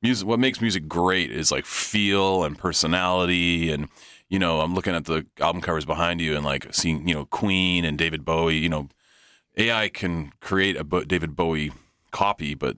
music. 0.00 0.26
What 0.26 0.40
makes 0.40 0.60
music 0.60 0.88
great 0.88 1.30
is 1.30 1.50
like 1.52 1.66
feel 1.66 2.44
and 2.44 2.58
personality. 2.58 3.70
And 3.70 3.88
you 4.28 4.38
know, 4.38 4.60
I'm 4.60 4.74
looking 4.74 4.94
at 4.94 5.04
the 5.04 5.26
album 5.40 5.60
covers 5.60 5.84
behind 5.84 6.20
you 6.20 6.34
and 6.36 6.44
like 6.44 6.72
seeing 6.72 7.06
you 7.06 7.14
know 7.14 7.26
Queen 7.26 7.84
and 7.84 7.98
David 7.98 8.24
Bowie. 8.24 8.56
You 8.56 8.68
know, 8.68 8.88
AI 9.56 9.88
can 9.88 10.32
create 10.40 10.76
a 10.76 10.84
Bo- 10.84 11.04
David 11.04 11.36
Bowie 11.36 11.72
copy, 12.10 12.54
but 12.54 12.76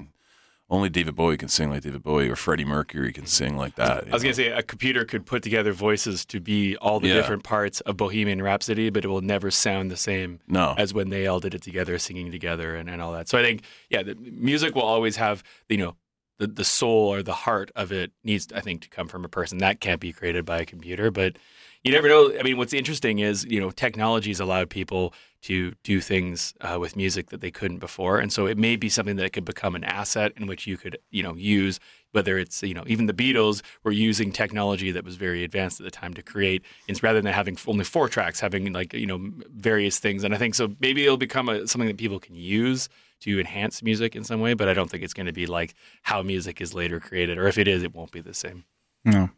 only 0.71 0.89
David 0.89 1.15
Bowie 1.15 1.37
can 1.37 1.49
sing 1.49 1.71
like 1.71 1.83
David 1.83 2.03
Bowie, 2.03 2.29
or 2.29 2.37
Freddie 2.37 2.65
Mercury 2.65 3.13
can 3.13 3.25
mm-hmm. 3.25 3.29
sing 3.29 3.57
like 3.57 3.77
that. 3.77 4.09
I 4.09 4.13
was 4.13 4.23
going 4.23 4.35
to 4.35 4.43
say 4.43 4.49
a 4.49 4.63
computer 4.63 5.05
could 5.05 5.27
put 5.27 5.43
together 5.43 5.73
voices 5.73 6.25
to 6.27 6.41
be 6.41 6.77
all 6.79 7.01
the 7.01 7.09
Yeah. 7.09 7.15
different 7.15 7.45
parts 7.45 7.81
of 7.83 7.97
Bohemian 7.97 8.41
Rhapsody, 8.41 8.89
but 8.91 9.05
it 9.05 9.09
will 9.09 9.21
never 9.21 9.51
sound 9.51 9.91
the 9.91 9.97
same 9.97 10.41
No. 10.49 10.75
as 10.79 10.95
when 10.95 11.11
they 11.11 11.27
all 11.27 11.39
did 11.39 11.55
it 11.55 11.63
together, 11.63 11.99
singing 11.99 12.31
together 12.33 12.75
and, 12.77 12.89
and 12.89 13.03
all 13.03 13.13
that. 13.13 13.29
So 13.29 13.39
I 13.39 13.43
think, 13.43 13.63
yeah, 13.91 14.03
the 14.03 14.15
music 14.15 14.75
will 14.75 14.83
always 14.83 15.17
have, 15.17 15.43
you 15.69 15.77
know, 15.77 15.97
the, 16.39 16.47
the 16.47 16.65
soul 16.65 17.13
or 17.13 17.23
the 17.23 17.35
heart 17.35 17.71
of 17.77 17.93
it 17.93 18.13
needs, 18.25 18.49
I 18.53 18.61
think, 18.61 18.83
to 18.83 18.89
come 18.89 19.07
from 19.07 19.25
a 19.25 19.29
person. 19.29 19.59
That 19.59 19.81
can't 19.81 20.01
be 20.01 20.13
created 20.13 20.45
by 20.45 20.61
a 20.61 20.65
computer. 20.65 21.11
But 21.11 21.37
you 21.85 21.93
never 21.93 22.09
know. 22.09 22.33
I 22.39 22.43
mean, 22.43 22.57
what's 22.57 22.73
interesting 22.73 23.19
is, 23.19 23.45
you 23.45 23.61
know, 23.61 23.71
technology's 23.71 24.41
allowed 24.41 24.71
people 24.71 25.15
to 25.45 25.75
do 25.83 26.01
things 26.01 26.55
uh, 26.63 26.79
with 26.81 26.97
music 26.97 27.29
that 27.29 27.43
they 27.43 27.51
couldn't 27.51 27.79
before. 27.79 28.19
And 28.19 28.33
so 28.33 28.47
it 28.47 28.57
may 28.57 28.77
be 28.77 28.89
something 28.89 29.17
that 29.17 29.35
could 29.35 29.45
become 29.45 29.75
an 29.75 29.85
asset 29.85 30.33
in 30.37 30.47
which 30.47 30.67
you 30.67 30.79
could, 30.79 30.97
you 31.11 31.23
know, 31.23 31.35
use, 31.35 31.79
whether 32.13 32.39
it's, 32.39 32.63
you 32.63 32.73
know, 32.73 32.85
even 32.87 33.05
the 33.05 33.13
Beatles 33.13 33.61
were 33.83 33.93
using 33.93 34.33
technology 34.33 34.91
that 34.91 35.05
was 35.05 35.17
very 35.17 35.45
advanced 35.45 35.81
at 35.81 35.85
the 35.85 35.91
time 35.91 36.15
to 36.15 36.23
create, 36.23 36.65
it's 36.89 37.03
rather 37.03 37.21
than 37.21 37.31
having 37.31 37.59
only 37.67 37.85
four 37.85 38.09
tracks, 38.09 38.41
having 38.41 38.73
like, 38.73 38.95
you 38.95 39.05
know, 39.05 39.21
various 39.55 39.99
things. 39.99 40.25
And 40.25 40.35
I 40.35 40.39
think 40.39 40.55
so 40.55 40.75
maybe 40.81 41.05
it'll 41.05 41.19
become 41.19 41.51
a, 41.51 41.67
something 41.67 41.89
that 41.89 41.99
people 41.99 42.19
can 42.19 42.35
use 42.35 42.89
to 43.21 43.39
enhance 43.39 43.83
music 43.83 44.17
in 44.17 44.25
some 44.25 44.41
way, 44.41 44.55
but 44.55 44.71
I 44.71 44.73
don't 44.73 44.91
think 44.91 45.03
it's 45.03 45.15
going 45.15 45.27
to 45.27 45.33
be 45.33 45.45
like 45.45 45.75
how 46.05 46.23
music 46.23 46.63
is 46.63 46.73
later 46.73 47.01
created, 47.01 47.37
or 47.37 47.49
if 47.49 47.59
it 47.59 47.69
is, 47.69 47.83
it 47.83 47.95
won't 47.95 48.13
be 48.13 48.23
the 48.23 48.35
same. 48.35 48.65
No. 49.05 49.29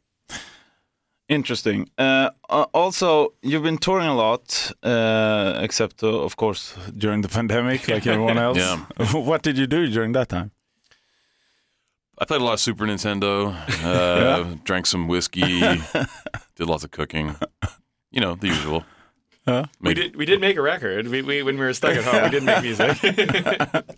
Interesting. 1.28 1.90
Uh, 1.98 2.30
uh, 2.48 2.66
also, 2.72 3.32
you've 3.42 3.64
been 3.64 3.78
touring 3.78 4.06
a 4.06 4.14
lot, 4.14 4.70
uh, 4.84 5.58
except 5.60 6.02
uh, 6.04 6.08
of 6.08 6.36
course 6.36 6.76
during 6.96 7.22
the 7.22 7.28
pandemic, 7.36 7.88
like 7.88 8.06
everyone 8.06 8.38
else. 8.46 8.58
Yeah. 8.58 8.76
what 9.12 9.42
did 9.42 9.58
you 9.58 9.66
do 9.66 9.88
during 9.88 10.12
that 10.12 10.28
time? 10.28 10.52
I 12.18 12.24
played 12.24 12.40
a 12.40 12.44
lot 12.44 12.54
of 12.54 12.60
Super 12.60 12.86
Nintendo, 12.86 13.54
uh, 13.84 14.56
drank 14.64 14.86
some 14.86 15.06
whiskey, 15.06 15.42
did 16.54 16.66
lots 16.66 16.82
of 16.82 16.90
cooking. 16.90 17.36
You 18.10 18.20
know, 18.20 18.36
the 18.36 18.46
usual. 18.46 18.84
Huh? 19.46 19.66
We 19.80 19.92
did 19.94 20.16
we 20.16 20.24
did 20.24 20.40
make 20.40 20.56
a 20.56 20.62
record. 20.62 21.08
We, 21.08 21.22
we 21.22 21.42
when 21.42 21.58
we 21.58 21.64
were 21.64 21.74
stuck 21.74 21.94
at 21.94 22.04
home, 22.04 22.22
we 22.22 22.30
did 22.30 22.42
make 22.42 22.62
music. 22.62 22.96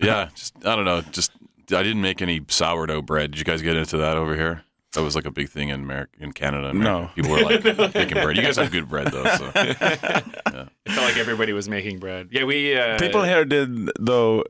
Yeah, 0.00 0.30
just 0.35 0.56
I 0.66 0.75
don't 0.75 0.85
know. 0.85 1.02
Just 1.12 1.30
I 1.70 1.82
didn't 1.82 2.00
make 2.02 2.20
any 2.20 2.40
sourdough 2.49 3.02
bread. 3.02 3.30
Did 3.30 3.38
you 3.38 3.44
guys 3.44 3.62
get 3.62 3.76
into 3.76 3.99
that 3.99 4.16
over 4.16 4.35
here? 4.35 4.64
That 4.95 5.02
was 5.02 5.14
like 5.14 5.26
a 5.26 5.30
big 5.30 5.50
thing 5.50 5.68
in 5.68 5.80
America, 5.83 6.12
in 6.18 6.33
Canada. 6.33 6.71
America. 6.71 7.07
No. 7.07 7.11
people 7.14 7.30
were 7.33 7.42
like 7.42 7.62
making 7.95 8.23
bread. 8.23 8.37
You 8.37 8.42
guys 8.42 8.57
have 8.57 8.73
good 8.73 8.88
bread 8.88 9.09
though. 9.12 9.25
So 9.25 9.52
it 9.54 9.75
felt 9.76 10.68
like 10.87 11.16
everybody 11.18 11.52
was 11.52 11.68
making 11.68 11.99
bread. 11.99 12.28
Yeah, 12.30 12.45
we 12.45 12.76
uh, 12.76 12.99
People 12.99 13.23
here 13.23 13.45
did 13.45 13.90
though 14.00 14.45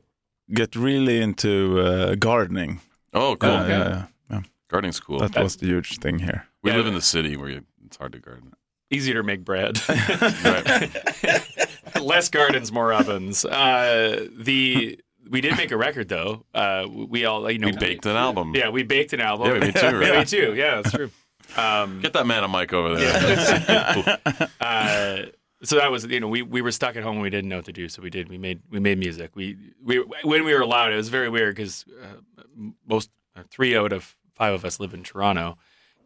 get 0.53 0.75
really 0.75 1.21
into 1.21 1.79
uh, 1.81 2.15
gardening. 2.15 2.79
oh, 3.13 3.35
cool. 3.35 3.49
Uh, 3.49 3.67
yeah, 3.67 3.77
yeah, 3.77 4.05
yeah. 4.31 4.41
Gardening's 4.69 4.99
cool. 4.99 5.19
That 5.19 5.43
was 5.43 5.57
the 5.57 5.65
huge 5.67 5.97
thing 5.97 6.19
here. 6.19 6.45
we 6.63 6.71
Yeah. 6.71 6.77
live 6.77 6.87
in 6.87 6.93
the 6.93 7.01
city 7.01 7.35
where 7.35 7.49
you, 7.49 7.65
it's 7.85 7.97
hard 7.97 8.13
to 8.13 8.19
garden. 8.19 8.53
easier 8.91 9.15
to 9.15 9.23
make 9.23 9.43
bread. 9.43 9.79
Less 12.01 12.29
gardens, 12.29 12.71
more 12.71 12.93
ovens. 12.93 13.45
Uh, 13.45 14.27
the 14.37 14.99
we 15.29 15.41
did 15.41 15.55
make 15.57 15.71
a 15.71 15.77
record 15.77 16.09
though. 16.09 16.45
Uh, 16.53 16.87
we 16.89 17.25
all 17.25 17.49
you 17.49 17.59
know 17.59 17.67
We 17.67 17.73
baked 17.77 18.05
an 18.05 18.15
album. 18.15 18.53
Yeah, 18.55 18.69
we 18.69 18.83
baked 18.83 19.13
an 19.13 19.21
album. 19.21 19.47
Yeah, 19.47 19.53
we 19.53 19.59
made 19.59 19.75
two, 19.75 19.85
right? 19.99 20.07
Yeah, 20.07 20.19
me 20.19 20.25
too. 20.25 20.55
Yeah, 20.55 20.81
that's 20.81 20.91
true. 20.91 21.11
Um, 21.57 22.01
Get 22.01 22.13
that 22.13 22.27
man 22.27 22.43
a 22.43 22.47
mic 22.47 22.73
over 22.73 22.95
there. 22.95 24.49
uh, 24.61 25.17
so 25.63 25.75
that 25.77 25.91
was 25.91 26.05
you 26.05 26.19
know 26.19 26.27
we, 26.27 26.41
we 26.41 26.61
were 26.61 26.71
stuck 26.71 26.95
at 26.95 27.03
home 27.03 27.13
and 27.13 27.21
we 27.21 27.29
didn't 27.29 27.49
know 27.49 27.57
what 27.57 27.65
to 27.65 27.73
do 27.73 27.89
so 27.89 28.01
we 28.01 28.09
did 28.09 28.29
we 28.29 28.37
made 28.37 28.61
we 28.69 28.79
made 28.79 28.97
music 28.97 29.31
we 29.35 29.57
we 29.83 29.97
when 30.23 30.45
we 30.45 30.53
were 30.53 30.61
allowed 30.61 30.91
it 30.91 30.95
was 30.95 31.09
very 31.09 31.29
weird 31.29 31.55
because 31.55 31.85
uh, 32.01 32.63
most 32.87 33.09
uh, 33.35 33.43
three 33.49 33.75
out 33.75 33.91
of 33.91 34.15
five 34.35 34.53
of 34.53 34.63
us 34.63 34.79
live 34.79 34.93
in 34.93 35.03
Toronto 35.03 35.57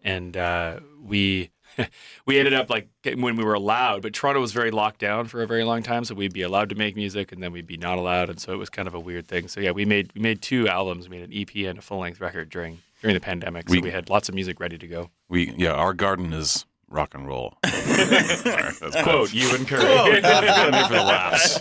and 0.04 0.36
uh, 0.36 0.80
we 1.02 1.52
we 2.26 2.38
ended 2.40 2.54
up 2.54 2.70
like 2.70 2.90
when 3.18 3.36
we 3.36 3.44
were 3.44 3.54
allowed 3.54 4.02
but 4.02 4.14
Toronto 4.14 4.40
was 4.42 4.52
very 4.54 4.72
locked 4.72 5.00
down 5.00 5.28
for 5.28 5.42
a 5.42 5.48
very 5.48 5.64
long 5.64 5.84
time 5.84 6.06
so 6.06 6.14
we'd 6.16 6.34
be 6.34 6.42
allowed 6.42 6.70
to 6.70 6.76
make 6.76 6.96
music 6.96 7.32
and 7.32 7.42
then 7.42 7.52
we'd 7.52 7.68
be 7.68 7.78
not 7.78 7.98
allowed 7.98 8.30
and 8.30 8.40
so 8.40 8.54
it 8.54 8.58
was 8.58 8.70
kind 8.70 8.88
of 8.88 8.94
a 8.94 9.00
weird 9.00 9.28
thing 9.28 9.48
so 9.48 9.60
yeah 9.60 9.72
we 9.72 9.86
made 9.86 10.12
we 10.14 10.22
made 10.22 10.42
two 10.42 10.68
albums 10.68 11.10
we 11.10 11.18
made 11.20 11.30
an 11.30 11.36
EP 11.36 11.68
and 11.68 11.80
a 11.80 11.82
full 11.82 12.00
length 12.00 12.20
record 12.22 12.50
during 12.50 12.80
during 13.02 13.14
the 13.14 13.20
pandemic 13.20 13.68
so 13.70 13.74
We- 13.76 13.82
we 13.82 13.92
had 13.92 14.10
lots 14.10 14.30
of 14.30 14.36
music 14.36 14.60
ready 14.60 14.78
to 14.78 14.88
go 14.88 15.10
we 15.30 15.52
yeah, 15.58 15.72
our 15.72 15.94
garden 15.94 16.32
is 16.34 16.66
rock 16.90 17.16
and 17.16 17.28
roll. 17.28 17.58
That's 17.64 19.02
quote 19.02 19.34
Ewan 19.34 19.66
Currie 19.66 19.82
Only 19.84 20.22
for 20.22 20.94
the 20.94 21.04
laughs. 21.04 21.60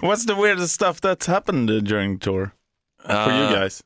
What's 0.00 0.24
the 0.24 0.34
weirdest 0.34 0.72
stuff 0.72 1.00
that's 1.00 1.26
happened 1.26 1.68
during 1.86 2.18
tour 2.18 2.54
for 3.04 3.10
you 3.12 3.14
Uh, 3.16 3.52
guys? 3.52 3.82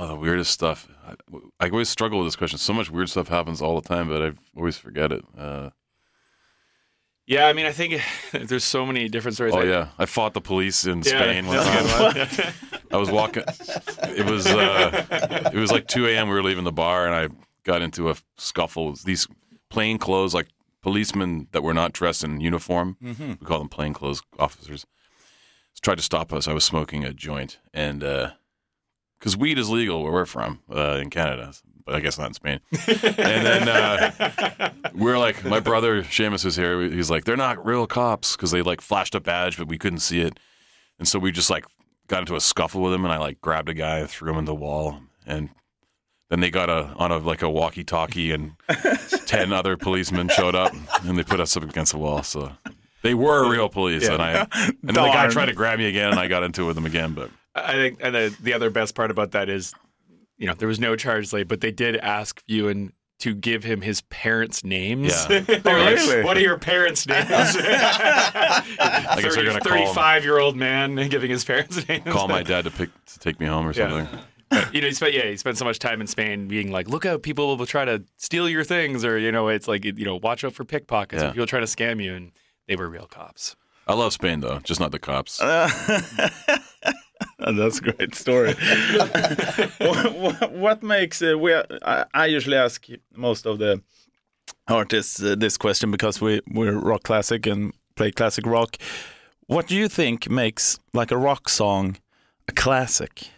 Oh, 0.00 0.06
the 0.06 0.14
weirdest 0.16 0.52
stuff. 0.52 0.88
I, 1.06 1.14
I 1.58 1.68
always 1.70 1.88
struggle 1.88 2.18
with 2.20 2.28
this 2.28 2.36
question. 2.36 2.58
So 2.58 2.72
much 2.72 2.88
weird 2.90 3.08
stuff 3.10 3.28
happens 3.28 3.60
all 3.60 3.80
the 3.80 3.88
time, 3.88 4.08
but 4.08 4.22
I 4.22 4.32
always 4.56 4.78
forget 4.78 5.10
it. 5.12 5.24
Uh, 5.36 5.70
Yeah, 7.26 7.46
I 7.46 7.52
mean, 7.52 7.66
I 7.66 7.72
think 7.72 8.00
there's 8.32 8.64
so 8.64 8.86
many 8.86 9.08
different 9.08 9.34
stories. 9.34 9.54
oh 9.54 9.60
I- 9.60 9.64
yeah, 9.64 9.88
I 9.98 10.06
fought 10.06 10.34
the 10.34 10.40
police 10.40 10.84
in 10.86 10.98
Yeah, 10.98 11.02
Spain 11.20 11.46
one 11.46 11.56
time. 11.64 11.86
one. 12.14 12.28
I 12.92 12.96
was 12.96 13.10
walking. 13.10 13.42
It 14.04 14.24
was 14.24 14.46
uh, 14.46 15.50
it 15.52 15.58
was 15.58 15.70
like 15.72 15.86
2 15.88 16.06
a.m. 16.06 16.28
We 16.28 16.34
were 16.34 16.42
leaving 16.42 16.64
the 16.64 16.72
bar, 16.72 17.04
and 17.06 17.14
I 17.14 17.28
got 17.64 17.82
into 17.82 18.08
a 18.08 18.14
scuffle. 18.38 18.92
With 18.92 19.02
these 19.04 19.26
plain 19.68 19.98
clothes, 19.98 20.32
like 20.32 20.46
policemen 20.80 21.48
that 21.52 21.62
were 21.62 21.74
not 21.74 21.92
dressed 21.92 22.24
in 22.24 22.40
uniform. 22.40 22.96
We 23.02 23.36
call 23.44 23.58
them 23.58 23.68
plain 23.68 23.92
clothes 23.92 24.22
officers. 24.38 24.86
Tried 25.82 25.96
to 25.98 26.02
stop 26.02 26.32
us. 26.32 26.48
I 26.48 26.54
was 26.54 26.64
smoking 26.64 27.04
a 27.04 27.12
joint, 27.12 27.58
and 27.74 28.02
because 29.18 29.36
weed 29.36 29.58
is 29.58 29.68
legal 29.68 30.02
where 30.02 30.12
we're 30.12 30.26
from 30.26 30.60
uh, 30.70 30.98
in 31.00 31.10
Canada, 31.10 31.52
but 31.84 31.94
I 31.94 32.00
guess 32.00 32.18
not 32.18 32.28
in 32.28 32.34
Spain. 32.34 32.60
and 32.72 33.46
then 33.46 33.68
uh, 33.68 34.70
we're 34.94 35.18
like, 35.18 35.44
my 35.44 35.60
brother 35.60 36.02
Shamus 36.02 36.44
was 36.44 36.56
here. 36.56 36.80
He's 36.82 37.10
like, 37.10 37.24
they're 37.24 37.36
not 37.36 37.64
real 37.64 37.86
cops 37.86 38.36
because 38.36 38.50
they 38.50 38.62
like 38.62 38.80
flashed 38.80 39.14
a 39.14 39.20
badge, 39.20 39.56
but 39.58 39.68
we 39.68 39.78
couldn't 39.78 40.00
see 40.00 40.20
it. 40.20 40.38
And 40.98 41.06
so 41.06 41.18
we 41.18 41.32
just 41.32 41.50
like 41.50 41.64
got 42.08 42.20
into 42.20 42.36
a 42.36 42.40
scuffle 42.40 42.82
with 42.82 42.92
him, 42.92 43.04
and 43.04 43.12
I 43.12 43.18
like 43.18 43.40
grabbed 43.40 43.68
a 43.68 43.74
guy, 43.74 44.04
threw 44.06 44.32
him 44.32 44.38
in 44.38 44.44
the 44.44 44.54
wall, 44.54 45.00
and 45.26 45.50
then 46.30 46.40
they 46.40 46.50
got 46.50 46.68
a 46.68 46.94
on 46.96 47.12
a 47.12 47.18
like 47.18 47.42
a 47.42 47.50
walkie-talkie, 47.50 48.32
and 48.32 48.52
ten 49.26 49.52
other 49.52 49.76
policemen 49.76 50.28
showed 50.28 50.54
up, 50.54 50.72
and 51.04 51.18
they 51.18 51.24
put 51.24 51.40
us 51.40 51.56
up 51.56 51.62
against 51.62 51.92
the 51.92 51.98
wall. 51.98 52.22
So 52.22 52.52
they 53.02 53.14
were 53.14 53.50
real 53.50 53.68
police, 53.68 54.08
and 54.08 54.20
I 54.20 54.46
and 54.52 54.76
then 54.82 54.94
the 54.94 55.00
guy 55.12 55.28
tried 55.28 55.46
to 55.46 55.52
grab 55.54 55.78
me 55.78 55.86
again, 55.86 56.10
and 56.10 56.18
I 56.18 56.26
got 56.28 56.42
into 56.42 56.62
it 56.62 56.66
with 56.66 56.78
him 56.78 56.86
again, 56.86 57.14
but. 57.14 57.30
I 57.54 57.72
think, 57.72 57.98
and 58.02 58.14
the, 58.14 58.36
the 58.40 58.52
other 58.52 58.70
best 58.70 58.94
part 58.94 59.10
about 59.10 59.32
that 59.32 59.48
is, 59.48 59.74
you 60.36 60.46
know, 60.46 60.54
there 60.54 60.68
was 60.68 60.78
no 60.78 60.94
charge 60.96 61.32
laid, 61.32 61.48
but 61.48 61.60
they 61.60 61.72
did 61.72 61.96
ask 61.96 62.42
Ewan 62.46 62.92
to 63.20 63.34
give 63.34 63.64
him 63.64 63.80
his 63.80 64.02
parents' 64.02 64.62
names. 64.62 65.12
Yeah. 65.28 65.40
they 65.40 65.72
were 65.72 65.80
like, 65.80 65.96
really? 65.96 66.22
"What 66.22 66.36
are 66.36 66.40
your 66.40 66.56
parents' 66.58 67.06
names?" 67.08 67.26
I 67.30 69.18
guess 69.20 69.34
they're 69.34 69.44
gonna 69.44 69.60
call 69.60 69.72
him. 69.76 69.86
Thirty-five-year-old 69.86 70.56
man 70.56 70.94
giving 71.08 71.30
his 71.30 71.44
parents' 71.44 71.86
names. 71.88 72.04
call 72.04 72.28
my 72.28 72.42
dad 72.42 72.64
to 72.64 72.70
pick 72.70 72.90
to 73.06 73.18
take 73.18 73.40
me 73.40 73.46
home 73.46 73.66
or 73.66 73.72
Yeah. 73.72 73.88
something. 74.06 74.18
you 74.72 74.80
know, 74.80 74.86
he 74.86 74.94
spent 74.94 75.12
yeah, 75.14 75.26
he 75.26 75.36
spent 75.36 75.58
so 75.58 75.64
much 75.64 75.78
time 75.78 76.00
in 76.00 76.06
Spain 76.06 76.46
being 76.48 76.70
like, 76.70 76.88
"Look 76.88 77.04
out, 77.04 77.22
people 77.22 77.56
will 77.56 77.66
try 77.66 77.84
to 77.84 78.04
steal 78.16 78.48
your 78.48 78.62
things," 78.64 79.04
or 79.04 79.18
you 79.18 79.32
know, 79.32 79.48
it's 79.48 79.66
like 79.68 79.84
you 79.84 80.04
know, 80.04 80.16
watch 80.16 80.44
out 80.44 80.52
for 80.54 80.64
pickpockets. 80.64 81.20
Yeah. 81.22 81.30
Or 81.30 81.32
people 81.32 81.46
try 81.46 81.60
to 81.60 81.66
scam 81.66 82.02
you, 82.02 82.14
and 82.14 82.30
they 82.68 82.76
were 82.76 82.88
real 82.88 83.06
cops. 83.06 83.56
I 83.86 83.94
love 83.94 84.12
Spain 84.12 84.40
though, 84.40 84.60
just 84.60 84.78
not 84.80 84.92
the 84.92 84.98
cops. 85.00 85.40
Oh, 85.42 85.66
that's 87.56 87.78
a 87.78 87.82
great 87.92 88.14
story. 88.14 88.54
what, 89.78 90.14
what- 90.14 90.52
what 90.52 90.82
makes 90.82 91.22
uh, 91.22 91.38
we? 91.38 91.54
I, 91.54 92.04
I 92.14 92.26
usually 92.26 92.56
ask 92.56 92.86
most 93.14 93.46
of 93.46 93.58
the 93.58 93.82
artists 94.66 95.22
uh, 95.22 95.34
this 95.36 95.56
question 95.56 95.90
because 95.90 96.20
we 96.20 96.40
we're 96.50 96.78
rock 96.78 97.02
classic 97.04 97.46
and 97.46 97.72
play 97.96 98.10
classic 98.10 98.46
rock. 98.46 98.76
What 99.46 99.66
do 99.66 99.74
you 99.76 99.88
think 99.88 100.28
makes 100.28 100.78
like 100.92 101.10
a 101.10 101.16
rock 101.16 101.48
song 101.48 101.96
a 102.48 102.52
classic? 102.52 103.28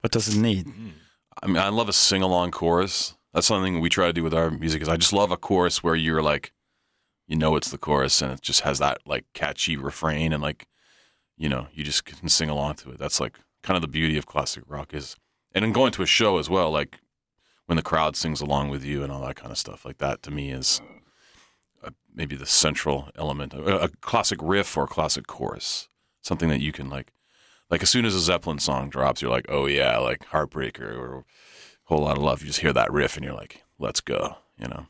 What 0.00 0.12
does 0.12 0.28
it 0.34 0.40
need? 0.40 0.66
I 1.42 1.46
mean, 1.46 1.58
I 1.58 1.68
love 1.68 1.88
a 1.88 1.92
sing 1.92 2.22
along 2.22 2.50
chorus. 2.52 3.14
That's 3.34 3.46
something 3.46 3.80
we 3.80 3.88
try 3.88 4.06
to 4.06 4.12
do 4.12 4.22
with 4.22 4.34
our 4.34 4.50
music. 4.50 4.82
Is 4.82 4.88
I 4.88 4.96
just 4.96 5.12
love 5.12 5.30
a 5.30 5.36
chorus 5.36 5.82
where 5.82 5.94
you're 5.94 6.22
like, 6.22 6.52
you 7.26 7.36
know, 7.36 7.56
it's 7.56 7.70
the 7.70 7.78
chorus 7.78 8.20
and 8.22 8.32
it 8.32 8.42
just 8.42 8.60
has 8.60 8.78
that 8.78 8.98
like 9.06 9.24
catchy 9.32 9.76
refrain 9.76 10.32
and 10.32 10.42
like, 10.42 10.66
you 11.42 11.48
know, 11.48 11.66
you 11.74 11.82
just 11.82 12.04
can 12.04 12.28
sing 12.28 12.48
along 12.48 12.76
to 12.76 12.90
it. 12.92 12.98
That's 12.98 13.18
like 13.18 13.40
kind 13.64 13.74
of 13.74 13.82
the 13.82 13.88
beauty 13.88 14.16
of 14.16 14.26
classic 14.26 14.62
rock 14.68 14.94
is, 14.94 15.16
and 15.52 15.64
then 15.64 15.72
going 15.72 15.90
to 15.92 16.02
a 16.02 16.06
show 16.06 16.38
as 16.38 16.48
well, 16.48 16.70
like 16.70 17.00
when 17.66 17.74
the 17.74 17.82
crowd 17.82 18.14
sings 18.14 18.40
along 18.40 18.68
with 18.68 18.84
you 18.84 19.02
and 19.02 19.10
all 19.10 19.26
that 19.26 19.34
kind 19.34 19.50
of 19.50 19.58
stuff. 19.58 19.84
Like 19.84 19.98
that 19.98 20.22
to 20.22 20.30
me 20.30 20.52
is 20.52 20.80
uh, 21.82 21.90
maybe 22.14 22.36
the 22.36 22.46
central 22.46 23.08
element. 23.16 23.54
A, 23.54 23.84
a 23.84 23.88
classic 23.88 24.38
riff 24.40 24.76
or 24.76 24.84
a 24.84 24.86
classic 24.86 25.26
chorus, 25.26 25.88
something 26.20 26.48
that 26.48 26.60
you 26.60 26.70
can 26.70 26.88
like. 26.88 27.12
Like 27.68 27.82
as 27.82 27.90
soon 27.90 28.04
as 28.04 28.14
a 28.14 28.20
Zeppelin 28.20 28.60
song 28.60 28.88
drops, 28.88 29.20
you're 29.20 29.30
like, 29.30 29.46
oh 29.48 29.66
yeah, 29.66 29.98
like 29.98 30.26
Heartbreaker 30.26 30.96
or 30.96 31.24
Whole 31.84 32.02
Lot 32.04 32.18
of 32.18 32.22
Love. 32.22 32.42
You 32.42 32.46
just 32.48 32.60
hear 32.60 32.72
that 32.72 32.92
riff 32.92 33.16
and 33.16 33.24
you're 33.24 33.34
like, 33.34 33.64
let's 33.80 34.00
go. 34.00 34.36
You 34.58 34.68
know, 34.68 34.86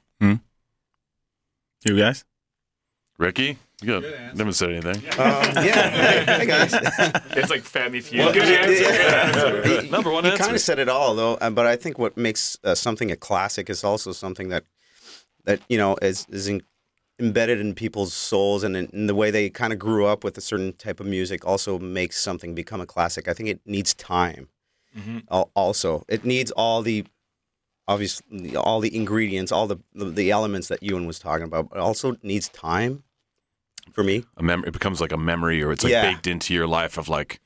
You 1.85 1.97
guys? 1.97 2.25
Ricky, 3.19 3.59
you 3.83 4.01
got, 4.01 4.35
never 4.37 4.53
said 4.53 4.71
anything. 4.71 4.97
Um, 5.19 5.65
yeah. 5.65 5.91
Hey, 5.91 6.25
hey, 6.25 6.47
guys. 6.47 6.73
It's 7.37 7.51
like 7.51 7.63
Family 7.63 8.01
Feud. 8.01 8.33
Good 8.33 8.43
answer. 8.45 9.63
Good 9.63 9.67
answer. 9.85 9.91
Number 9.91 10.11
one 10.11 10.25
you 10.25 10.31
answer. 10.31 10.43
kind 10.43 10.55
of 10.57 10.61
said 10.63 10.79
it 10.79 10.89
all, 10.89 11.15
though. 11.15 11.35
uh, 11.35 11.51
But 11.51 11.67
I 11.67 11.77
think 11.77 11.99
what 11.99 12.17
makes 12.17 12.59
uh, 12.65 12.75
something 12.75 13.11
a 13.11 13.17
classic 13.17 13.69
is 13.71 13.85
also 13.85 14.13
something 14.13 14.49
that 14.49 14.65
that 15.45 15.61
you 15.69 15.77
know 15.79 15.97
is 16.03 16.27
is 16.31 16.49
in, 16.49 16.63
embedded 17.21 17.61
in 17.61 17.75
people's 17.75 18.15
souls 18.15 18.65
and 18.65 18.77
in, 18.77 18.87
in 18.93 19.07
the 19.07 19.15
way 19.15 19.31
they 19.31 19.51
kind 19.51 19.73
of 19.73 19.79
grew 19.79 20.07
up 20.07 20.25
with 20.25 20.37
a 20.39 20.41
certain 20.41 20.73
type 20.73 20.99
of 20.99 21.07
music. 21.07 21.45
Also 21.47 21.79
makes 21.79 22.19
something 22.21 22.55
become 22.55 22.81
a 22.81 22.87
classic. 22.87 23.29
I 23.29 23.35
think 23.35 23.49
it 23.49 23.61
needs 23.67 23.95
time. 23.95 24.49
Al- 25.31 25.51
Also, 25.55 26.05
it 26.09 26.25
needs 26.25 26.51
all 26.51 26.83
the 26.83 27.05
obviously 27.89 28.57
all 28.57 28.81
the 28.81 28.95
ingredients, 28.95 29.53
all 29.53 29.67
the, 29.67 29.79
the 29.95 30.07
the 30.07 30.31
elements 30.31 30.69
that 30.69 30.83
Ewan 30.83 31.07
was 31.07 31.19
talking 31.19 31.45
about. 31.45 31.71
But 31.71 31.79
also 31.79 32.17
needs 32.23 32.49
time. 32.49 33.05
For 33.93 34.05
me, 34.05 34.25
a 34.37 34.43
mem- 34.43 34.65
it 34.65 34.73
becomes 34.73 35.01
like 35.01 35.13
a 35.13 35.17
memory 35.19 35.63
or 35.63 35.73
it's 35.73 35.85
like 35.85 35.91
Yeah. 35.91 36.13
baked 36.13 36.27
into 36.27 36.55
your 36.55 36.67
life 36.67 36.97
of 36.97 37.09
like, 37.09 37.41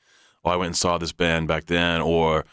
oh, 0.45 0.51
I 0.51 0.55
went 0.55 0.67
and 0.67 0.77
saw 0.77 0.97
this 0.97 1.11
band 1.11 1.47
back 1.47 1.65
then, 1.65 1.99
or 1.99 2.45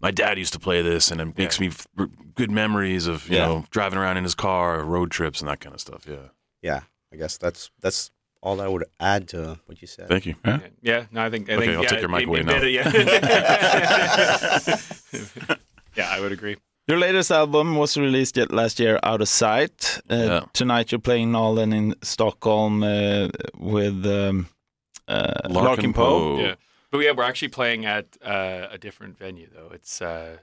my 0.00 0.10
dad 0.10 0.38
used 0.38 0.54
to 0.54 0.58
play 0.58 0.80
this, 0.82 1.10
and 1.10 1.20
it 1.20 1.36
makes 1.36 1.60
me 1.60 1.68
f- 1.68 1.86
good 2.34 2.50
memories 2.50 3.06
of 3.06 3.28
you 3.28 3.36
Yeah. 3.36 3.46
know 3.46 3.64
driving 3.70 3.98
around 3.98 4.16
in 4.16 4.24
his 4.24 4.34
car, 4.34 4.82
road 4.82 5.10
trips, 5.10 5.40
and 5.40 5.48
that 5.50 5.60
kind 5.60 5.74
of 5.74 5.80
stuff. 5.80 6.06
Yeah, 6.08 6.28
yeah, 6.62 6.80
I 7.12 7.16
guess 7.16 7.36
that's 7.36 7.70
that's 7.80 8.10
all 8.40 8.60
I 8.60 8.68
would 8.68 8.84
add 8.98 9.28
to 9.28 9.58
what 9.66 9.82
you 9.82 9.88
said. 9.88 10.08
thank 10.08 10.24
you. 10.24 10.34
Yeah, 10.80 11.06
no, 11.12 11.22
I 11.24 11.30
think. 11.30 11.50
I 11.50 11.54
Okay, 11.54 11.66
think, 11.66 11.76
I'll 11.76 11.82
yeah, 11.82 11.88
take 11.90 12.00
your 12.00 12.08
mic 12.08 12.26
away 12.26 12.42
now. 12.44 12.62
Yeah. 12.62 12.88
yeah, 15.96 16.08
I 16.10 16.20
would 16.20 16.32
agree. 16.32 16.56
Your 16.88 16.98
latest 16.98 17.30
album 17.30 17.76
was 17.76 17.96
released 17.98 18.36
yet 18.38 18.50
last 18.50 18.80
year, 18.80 18.98
Out 19.02 19.20
of 19.20 19.28
Sight. 19.28 20.00
Uh, 20.10 20.14
Yeah. 20.14 20.40
Tonight 20.54 20.90
you're 20.90 20.98
playing 21.02 21.30
Nalen 21.32 21.74
in 21.74 21.94
Stockholm 22.02 22.82
uh, 22.82 23.28
with 23.58 24.06
um, 24.06 24.46
uh, 25.06 25.32
Larkin 25.50 25.92
Poe. 25.92 26.38
Yeah, 26.40 26.54
but 26.90 26.98
yeah, 27.00 27.12
we're 27.12 27.24
actually 27.28 27.48
playing 27.48 27.84
at 27.84 28.06
uh, 28.24 28.68
a 28.72 28.78
different 28.78 29.18
venue 29.18 29.48
though. 29.54 29.70
It's 29.74 30.00
uh, 30.00 30.38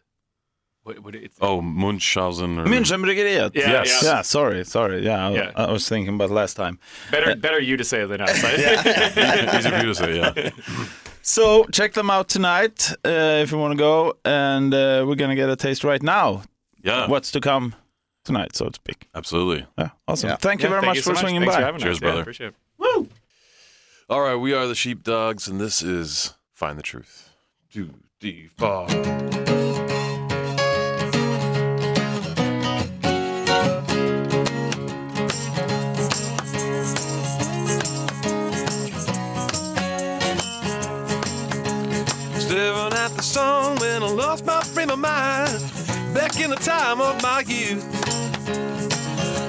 what, 0.84 1.00
what 1.00 1.16
it's 1.16 1.36
Oh, 1.42 1.62
Munchausen. 1.62 2.60
Or, 2.60 2.66
Münchenbryggeriet. 2.68 3.56
Yeah, 3.56 3.72
Yes. 3.84 4.04
Yeah, 4.04 4.22
sorry, 4.22 4.64
sorry. 4.66 5.04
Yeah, 5.04 5.28
I, 5.28 5.32
Yeah. 5.34 5.52
I 5.56 5.72
was 5.72 5.90
thinking 5.90 6.14
about 6.14 6.30
last 6.30 6.54
time. 6.56 6.78
better 7.12 7.36
better 7.36 7.60
you 7.60 7.76
to 7.78 7.84
say 7.84 8.02
it 8.04 8.08
than 8.08 8.22
us. 8.22 8.38
Easy 9.58 9.70
for 9.72 9.78
you 9.82 9.94
to 9.94 9.96
say. 9.96 10.18
Yeah. 10.20 10.50
So 11.28 11.66
check 11.72 11.94
them 11.94 12.12
out 12.12 12.30
tonight 12.30 12.92
uh, 13.04 13.42
if 13.42 13.52
you 13.52 13.58
want 13.58 13.72
to 13.72 13.78
go, 13.78 14.14
and 14.24 14.72
uh, 14.72 15.04
we're 15.08 15.16
gonna 15.16 15.36
get 15.36 15.50
a 15.50 15.56
taste 15.56 15.84
right 15.84 16.02
now. 16.02 16.44
Yeah. 16.84 17.08
What's 17.08 17.32
to 17.32 17.42
come 17.42 17.74
tonight, 18.24 18.56
so 18.56 18.68
to 18.68 18.74
speak. 18.76 19.08
Absolutely. 19.16 19.66
Yeah, 19.76 19.90
awesome. 20.08 20.30
Yeah. 20.30 20.36
Thank 20.36 20.62
you 20.62 20.66
Yeah, 20.66 20.70
very 20.70 20.82
thank 20.84 20.96
much 20.98 21.04
so 21.04 21.14
for 21.14 21.20
swinging 21.20 21.42
Thanks 21.42 21.56
by. 21.56 21.62
For 21.62 21.66
having 21.66 21.82
Cheers, 21.82 21.98
us. 21.98 22.02
Yeah, 22.02 22.08
brother. 22.10 22.22
appreciate 22.22 22.48
it. 22.50 22.56
Woo! 22.78 23.10
All 24.08 24.22
right, 24.22 24.36
we 24.36 24.54
are 24.54 24.68
the 24.68 24.76
Sheepdogs, 24.76 25.48
and 25.48 25.60
this 25.60 25.82
is 25.82 26.36
Find 26.54 26.78
the 26.78 26.84
Truth. 26.84 27.32
Do, 27.72 27.90
D, 28.20 28.50
frame 44.86 44.94
of 44.94 45.00
mind 45.00 46.14
back 46.14 46.40
in 46.40 46.50
the 46.50 46.56
time 46.58 47.02
of 47.02 47.22
my 47.24 47.42
youth. 47.48 47.84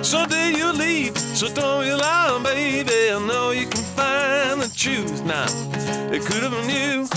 Someday 0.04 0.54
you 0.56 0.72
leave, 0.72 1.16
so 1.18 1.52
don't 1.52 1.86
you 1.86 1.96
lie, 1.96 2.40
baby. 2.42 3.12
I 3.12 3.18
know 3.26 3.50
you 3.50 3.66
can 3.66 3.82
find 3.96 4.62
the 4.62 4.72
truth 4.74 5.24
now. 5.24 5.46
It 6.12 6.22
could 6.22 6.42
have 6.42 6.52
been 6.52 6.70
you. 6.70 7.08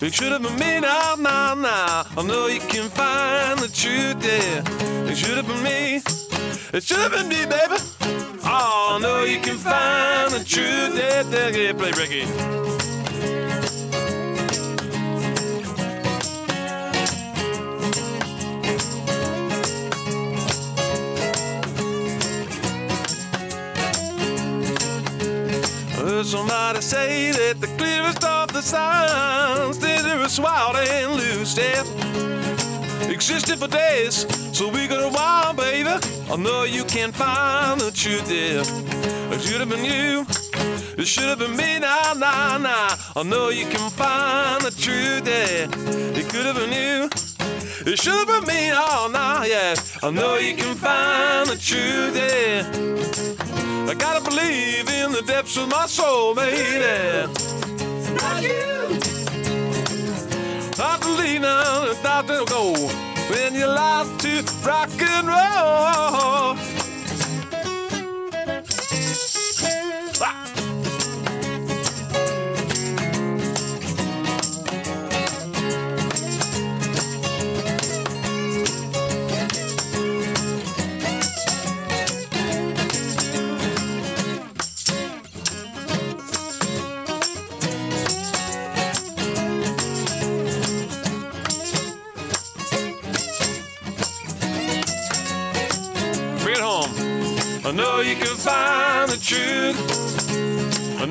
It 0.00 0.14
should 0.14 0.32
have 0.32 0.42
been 0.42 0.58
me 0.58 0.80
now, 0.80 1.14
now, 1.18 1.54
now. 1.54 2.04
I 2.16 2.22
know 2.26 2.46
you 2.46 2.60
can 2.60 2.88
find 2.90 3.58
the 3.58 3.68
truth, 3.68 4.18
yeah. 4.24 5.10
It 5.10 5.16
should 5.16 5.36
have 5.36 5.46
been 5.46 5.62
me. 5.62 6.02
It 6.72 6.82
should 6.82 6.98
have 6.98 7.12
been 7.12 7.28
me, 7.28 7.44
baby. 7.46 7.76
Oh, 8.46 8.96
I 8.96 8.98
know 9.00 9.24
you 9.24 9.40
can 9.40 9.56
find 9.56 10.32
the 10.32 10.44
truth, 10.44 10.96
yeah, 10.96 11.22
yeah. 11.50 11.72
Play 11.72 11.92
reggae. 11.92 12.64
Heard 26.24 26.30
somebody 26.30 26.80
say 26.80 27.32
that 27.32 27.60
the 27.60 27.66
clearest 27.78 28.24
of 28.24 28.52
the 28.52 28.62
signs 28.62 29.78
were 29.80 30.42
wild 30.42 30.76
and 30.76 31.12
loose, 31.16 31.56
yeah. 31.56 31.82
Existed 33.10 33.58
for 33.58 33.68
days, 33.68 34.26
so 34.56 34.68
we 34.68 34.86
got 34.86 35.02
a 35.02 35.10
while, 35.10 35.52
baby. 35.52 35.90
I 36.30 36.36
know 36.36 36.64
you 36.64 36.84
can 36.84 37.12
find 37.12 37.80
the 37.80 37.90
truth, 37.90 38.26
there. 38.26 38.62
It 39.32 39.40
should 39.42 39.60
have 39.60 39.68
been 39.68 39.84
you. 39.84 40.26
It 40.96 41.06
should 41.06 41.24
have 41.24 41.38
been 41.38 41.56
me, 41.56 41.78
nah, 41.80 42.14
nah, 42.14 42.58
nah. 42.58 42.96
I 43.16 43.22
know 43.22 43.50
you 43.50 43.66
can 43.66 43.90
find 43.90 44.62
the 44.62 44.70
truth, 44.70 45.24
there. 45.24 45.68
It 46.18 46.28
could 46.30 46.46
have 46.46 46.56
been 46.56 46.72
you. 46.72 47.23
It 47.86 47.98
should 48.00 48.14
have 48.14 48.26
been 48.26 48.46
me, 48.46 48.70
oh, 48.72 48.86
all 48.90 49.08
night, 49.10 49.50
yeah. 49.50 49.74
I 50.02 50.10
know 50.10 50.36
you 50.36 50.54
can 50.56 50.74
find 50.74 51.46
the 51.50 51.56
truth, 51.56 52.16
yeah. 52.16 52.64
I 53.90 53.94
gotta 53.94 54.24
believe 54.24 54.88
in 54.88 55.12
the 55.12 55.22
depths 55.26 55.58
of 55.58 55.68
my 55.68 55.84
soul, 55.84 56.34
baby. 56.34 56.80
Not 58.16 58.42
you. 58.42 58.84
I 60.82 60.98
believe 60.98 61.42
now 61.42 61.92
that 62.02 62.24
will 62.26 62.46
go 62.46 62.72
when 63.28 63.54
you 63.54 63.66
like 63.66 64.18
to 64.18 64.42
rock 64.66 64.88
and 65.02 65.28
roll. 65.28 66.73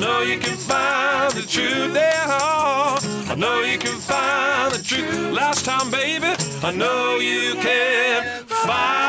Know 0.04 0.22
you 0.22 0.38
can 0.38 0.58
find 0.58 1.32
the 1.34 1.42
truth. 1.42 1.96
Yeah, 1.96 2.98
I 3.32 3.36
know 3.38 3.62
you 3.62 3.78
can 3.78 3.98
find 4.00 4.74
the 4.74 4.84
truth. 4.84 5.32
Last 5.32 5.64
time, 5.66 5.90
baby, 5.92 6.34
I 6.62 6.72
know 6.72 7.18
you 7.18 7.56
can 7.56 8.44
find. 8.46 9.04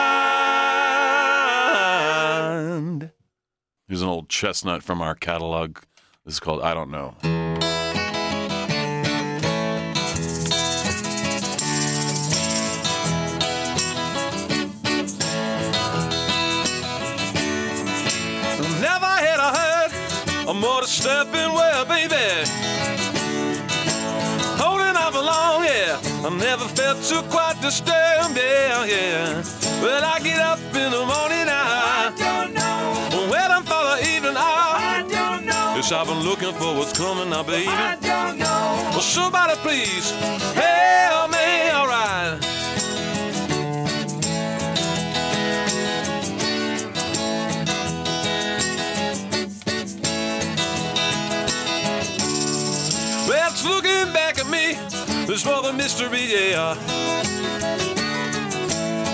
Here's 3.89 4.03
an 4.03 4.09
old 4.09 4.29
chestnut 4.29 4.83
from 4.83 5.03
our 5.03 5.15
catalog. 5.15 5.79
This 6.25 6.35
is 6.35 6.41
called 6.41 6.63
I 6.63 6.75
Don't 6.75 6.91
Know. 6.91 7.15
A 20.55 20.61
motor 20.61 20.87
stepping 20.87 21.53
well, 21.53 21.85
baby. 21.85 22.27
Holding 24.61 24.97
on 24.97 25.13
for 25.13 25.23
long, 25.23 25.65
yeah. 25.65 25.99
I 26.27 26.31
never 26.31 26.67
felt 26.69 26.99
so 26.99 27.23
quite 27.23 27.57
disturbed, 27.61 28.37
yeah, 28.37 28.85
yeah. 28.85 29.43
Well, 29.83 30.05
I 30.05 30.19
get 30.21 30.41
up 30.41 30.59
in 30.59 30.91
the 30.93 31.05
morning 31.13 31.47
now. 31.47 31.67
I 31.99 32.13
don't 32.17 32.55
know. 32.55 33.31
Waiting 33.33 33.65
for 33.71 33.83
the 33.91 33.97
evening 34.13 34.37
hour. 34.37 34.77
I 34.79 35.05
don't 35.09 35.45
know. 35.47 35.75
Yes, 35.77 35.93
I've 35.93 36.07
been 36.07 36.23
looking 36.23 36.53
for 36.55 36.77
what's 36.79 36.97
coming 36.97 37.31
now, 37.31 37.43
baby. 37.43 37.69
I 37.69 37.97
don't 38.01 38.39
know. 38.39 38.91
Well, 38.93 39.01
somebody 39.01 39.55
please 39.67 40.11
help 40.55 41.31
me, 41.31 41.71
alright. 41.73 42.44
Mystery, 55.77 56.33
yeah. 56.33 56.77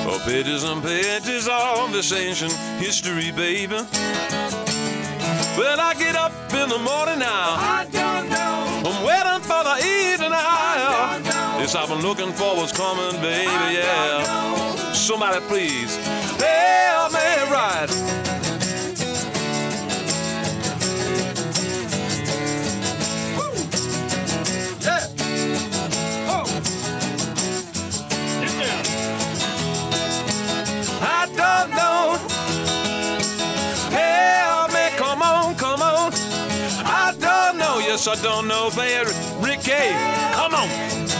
Oh, 0.07 0.23
pages 0.27 0.65
and 0.65 0.83
pages 0.83 1.49
of 1.49 1.93
this 1.93 2.13
ancient 2.13 2.53
history, 2.79 3.33
baby. 3.33 3.77
Well, 5.57 5.81
I 5.81 5.95
get 5.99 6.17
up 6.17 6.33
in 6.53 6.69
the 6.69 6.79
morning 6.79 7.19
now. 7.19 7.57
I 7.59 7.87
don't 7.91 8.29
know. 8.29 8.91
I'm 8.91 9.05
waiting 9.05 9.43
for 9.43 9.63
the 9.65 9.77
evening 9.85 10.33
hour. 10.33 11.21
Yes, 11.61 11.75
I've 11.75 11.89
been 11.89 12.03
looking 12.03 12.33
for 12.33 12.57
what's 12.57 12.73
coming, 12.73 13.21
baby, 13.21 13.75
yeah. 13.75 14.93
Somebody 14.93 15.41
please 15.49 15.97
help 16.39 17.13
me 17.13 17.53
right. 17.53 17.91
I 38.09 38.15
don't 38.23 38.49
know, 38.49 38.71
baby. 38.75 39.11
Ricky, 39.41 39.73
come 40.33 40.55
on. 40.55 41.20